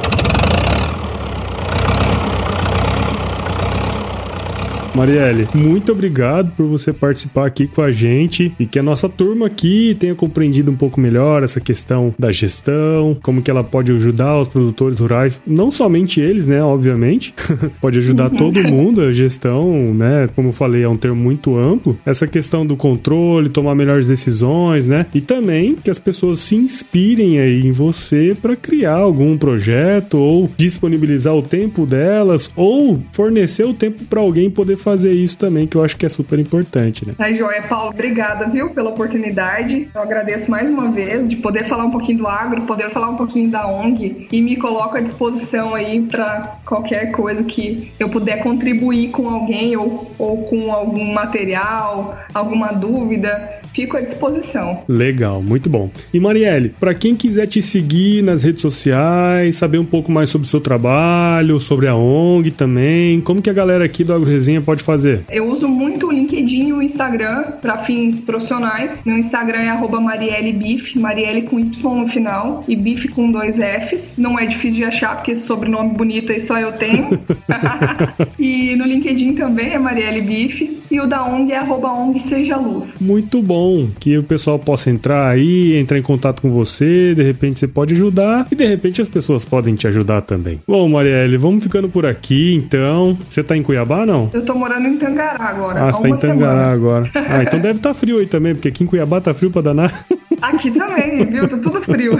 Marielle, 4.94 5.48
muito 5.54 5.90
obrigado 5.90 6.52
por 6.54 6.66
você 6.66 6.92
participar 6.92 7.46
aqui 7.46 7.66
com 7.66 7.80
a 7.80 7.90
gente 7.90 8.52
e 8.60 8.66
que 8.66 8.78
a 8.78 8.82
nossa 8.82 9.08
turma 9.08 9.46
aqui 9.46 9.96
tenha 9.98 10.14
compreendido 10.14 10.70
um 10.70 10.76
pouco 10.76 11.00
melhor 11.00 11.42
essa 11.42 11.60
questão 11.60 12.14
da 12.18 12.30
gestão, 12.30 13.16
como 13.22 13.40
que 13.40 13.50
ela 13.50 13.64
pode 13.64 13.90
ajudar 13.92 14.38
os 14.38 14.48
produtores 14.48 14.98
rurais, 14.98 15.40
não 15.46 15.70
somente 15.70 16.20
eles, 16.20 16.46
né, 16.46 16.62
obviamente, 16.62 17.34
pode 17.80 17.98
ajudar 17.98 18.30
uhum. 18.30 18.36
todo 18.36 18.62
mundo, 18.62 19.00
a 19.00 19.12
gestão, 19.12 19.94
né, 19.94 20.28
como 20.36 20.48
eu 20.48 20.52
falei, 20.52 20.82
é 20.82 20.88
um 20.88 20.96
termo 20.96 21.16
muito 21.16 21.56
amplo, 21.56 21.98
essa 22.04 22.26
questão 22.26 22.66
do 22.66 22.76
controle, 22.76 23.48
tomar 23.48 23.74
melhores 23.74 24.06
decisões, 24.06 24.84
né, 24.84 25.06
e 25.14 25.20
também 25.20 25.74
que 25.74 25.90
as 25.90 25.98
pessoas 25.98 26.40
se 26.40 26.54
inspirem 26.54 27.40
aí 27.40 27.66
em 27.66 27.72
você 27.72 28.36
para 28.40 28.54
criar 28.54 28.96
algum 28.96 29.38
projeto 29.38 30.18
ou 30.18 30.50
disponibilizar 30.56 31.34
o 31.34 31.42
tempo 31.42 31.86
delas 31.86 32.52
ou 32.54 33.02
fornecer 33.12 33.64
o 33.64 33.72
tempo 33.72 34.04
para 34.04 34.20
alguém 34.20 34.50
poder 34.50 34.76
fazer 34.82 35.12
isso 35.12 35.38
também, 35.38 35.66
que 35.66 35.76
eu 35.76 35.84
acho 35.84 35.96
que 35.96 36.04
é 36.04 36.08
super 36.08 36.38
importante, 36.38 37.06
né? 37.06 37.14
Tá 37.16 37.30
joia, 37.32 37.62
Paulo. 37.62 37.90
Obrigada, 37.90 38.46
viu, 38.46 38.70
pela 38.70 38.90
oportunidade. 38.90 39.88
Eu 39.94 40.02
agradeço 40.02 40.50
mais 40.50 40.68
uma 40.68 40.90
vez 40.90 41.28
de 41.28 41.36
poder 41.36 41.64
falar 41.68 41.84
um 41.84 41.90
pouquinho 41.90 42.18
do 42.18 42.28
agro, 42.28 42.62
poder 42.62 42.90
falar 42.90 43.10
um 43.10 43.16
pouquinho 43.16 43.50
da 43.50 43.66
ONG 43.66 44.28
e 44.30 44.40
me 44.40 44.56
coloco 44.56 44.96
à 44.96 45.00
disposição 45.00 45.74
aí 45.74 46.02
para 46.02 46.58
qualquer 46.66 47.12
coisa 47.12 47.44
que 47.44 47.92
eu 47.98 48.08
puder 48.08 48.42
contribuir 48.42 49.10
com 49.10 49.28
alguém 49.28 49.76
ou, 49.76 50.10
ou 50.18 50.44
com 50.44 50.72
algum 50.72 51.12
material, 51.12 52.18
alguma 52.34 52.72
dúvida 52.72 53.62
fico 53.72 53.96
à 53.96 54.00
disposição. 54.00 54.82
Legal, 54.86 55.42
muito 55.42 55.68
bom. 55.68 55.90
E 56.12 56.20
Marielle, 56.20 56.68
para 56.68 56.94
quem 56.94 57.16
quiser 57.16 57.46
te 57.46 57.60
seguir 57.60 58.22
nas 58.22 58.42
redes 58.42 58.60
sociais, 58.60 59.56
saber 59.56 59.78
um 59.78 59.84
pouco 59.84 60.12
mais 60.12 60.30
sobre 60.30 60.46
o 60.46 60.50
seu 60.50 60.60
trabalho, 60.60 61.58
sobre 61.60 61.88
a 61.88 61.96
ONG 61.96 62.50
também, 62.50 63.20
como 63.20 63.42
que 63.42 63.50
a 63.50 63.52
galera 63.52 63.84
aqui 63.84 64.04
do 64.04 64.12
AgroResenha 64.12 64.60
pode 64.60 64.71
fazer? 64.80 65.24
Eu 65.30 65.48
uso 65.48 65.68
muito 65.68 66.08
o 66.08 66.12
LinkedIn 66.12 66.68
e 66.68 66.72
o 66.72 66.82
Instagram 66.82 67.52
para 67.60 67.78
fins 67.78 68.20
profissionais. 68.20 69.02
Meu 69.04 69.18
Instagram 69.18 69.60
é 69.60 70.00
@mariellebif, 70.00 70.98
Marielle 70.98 71.42
com 71.42 71.58
Y 71.58 71.94
no 71.94 72.08
final 72.08 72.64
e 72.68 72.76
Bif 72.76 73.08
com 73.08 73.30
dois 73.30 73.58
Fs. 73.58 74.14
Não 74.16 74.38
é 74.38 74.46
difícil 74.46 74.78
de 74.78 74.84
achar 74.84 75.16
porque 75.16 75.32
esse 75.32 75.42
sobrenome 75.42 75.94
bonito 75.94 76.32
aí 76.32 76.40
só 76.40 76.58
eu 76.58 76.72
tenho. 76.72 77.18
e 78.38 78.76
no 78.76 78.84
LinkedIn 78.84 79.34
também 79.34 79.72
é 79.72 79.78
Marielle 79.78 80.22
Bif 80.22 80.80
e 80.90 81.00
o 81.00 81.06
da 81.06 81.24
ONG 81.24 81.52
é 81.52 81.62
@ONG 81.62 82.20
Seja 82.20 82.56
Luz. 82.56 82.94
Muito 83.00 83.42
bom 83.42 83.72
bom 83.72 83.90
que 83.98 84.16
o 84.16 84.22
pessoal 84.22 84.58
possa 84.58 84.90
entrar 84.90 85.28
aí, 85.28 85.76
entrar 85.76 85.98
em 85.98 86.02
contato 86.02 86.42
com 86.42 86.50
você, 86.50 87.14
de 87.14 87.22
repente 87.22 87.60
você 87.60 87.68
pode 87.68 87.94
ajudar 87.94 88.46
e 88.50 88.54
de 88.54 88.66
repente 88.66 89.00
as 89.00 89.08
pessoas 89.08 89.44
podem 89.44 89.74
te 89.74 89.86
ajudar 89.86 90.22
também. 90.22 90.60
Bom, 90.66 90.88
Marielle, 90.88 91.36
vamos 91.36 91.64
ficando 91.64 91.88
por 91.88 92.06
aqui 92.06 92.54
então. 92.54 93.18
Você 93.28 93.42
tá 93.42 93.56
em 93.56 93.62
Cuiabá, 93.62 94.04
não? 94.06 94.30
Eu 94.32 94.44
tô 94.44 94.54
morando 94.62 94.86
em 94.86 94.96
Tangará 94.96 95.44
agora. 95.44 95.82
Ah, 95.82 95.92
você 95.92 96.02
tá 96.02 96.08
em 96.08 96.14
Tangará 96.14 96.52
semana. 96.52 96.70
agora. 96.72 97.10
Ah, 97.14 97.42
então 97.42 97.58
deve 97.58 97.78
estar 97.78 97.90
tá 97.90 97.94
frio 97.94 98.18
aí 98.18 98.26
também, 98.26 98.54
porque 98.54 98.68
aqui 98.68 98.84
em 98.84 98.86
Cuiabá 98.86 99.20
tá 99.20 99.34
frio 99.34 99.50
pra 99.50 99.60
danar. 99.60 99.92
Aqui 100.40 100.70
também, 100.70 101.24
viu? 101.26 101.48
Tá 101.48 101.58
tudo 101.58 101.80
frio. 101.82 102.16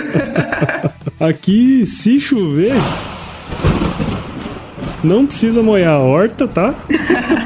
aqui, 1.20 1.86
se 1.86 2.18
chover, 2.18 2.74
não 5.02 5.26
precisa 5.26 5.62
molhar 5.62 5.94
a 5.94 5.98
horta, 5.98 6.46
tá? 6.46 6.74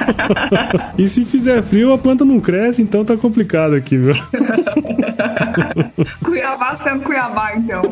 e 0.98 1.08
se 1.08 1.24
fizer 1.24 1.62
frio, 1.62 1.92
a 1.92 1.98
planta 1.98 2.24
não 2.24 2.40
cresce, 2.40 2.82
então 2.82 3.04
tá 3.04 3.16
complicado 3.16 3.74
aqui, 3.74 3.96
viu? 3.96 4.14
Cuiabá 6.22 6.76
sendo 6.76 7.02
Cuiabá, 7.02 7.54
então. 7.56 7.82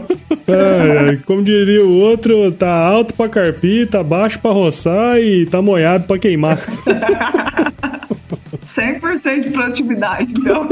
É, 0.46 1.16
como 1.26 1.42
diria 1.42 1.84
o 1.84 1.92
outro, 1.92 2.52
tá 2.52 2.70
alto 2.70 3.14
pra 3.14 3.28
carpir, 3.28 3.88
tá 3.88 4.02
baixo 4.02 4.38
pra 4.38 4.50
roçar 4.50 5.18
e 5.18 5.46
tá 5.46 5.62
molhado 5.62 6.04
pra 6.04 6.18
queimar. 6.18 6.58
100% 8.74 9.44
de 9.44 9.50
produtividade, 9.50 10.34
então. 10.36 10.68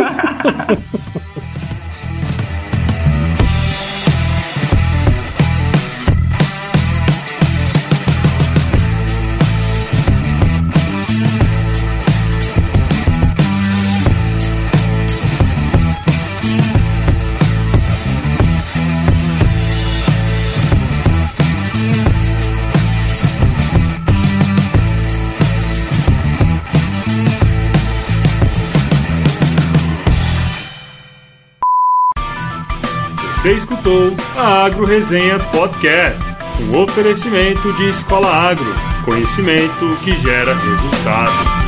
Você 33.43 33.55
escutou 33.55 34.15
a 34.37 34.67
Agro 34.67 34.85
Resenha 34.85 35.37
Podcast, 35.51 36.25
um 36.61 36.81
oferecimento 36.81 37.73
de 37.73 37.89
Escola 37.89 38.29
Agro, 38.33 38.73
conhecimento 39.05 39.99
que 40.05 40.17
gera 40.17 40.57
resultado. 40.57 41.62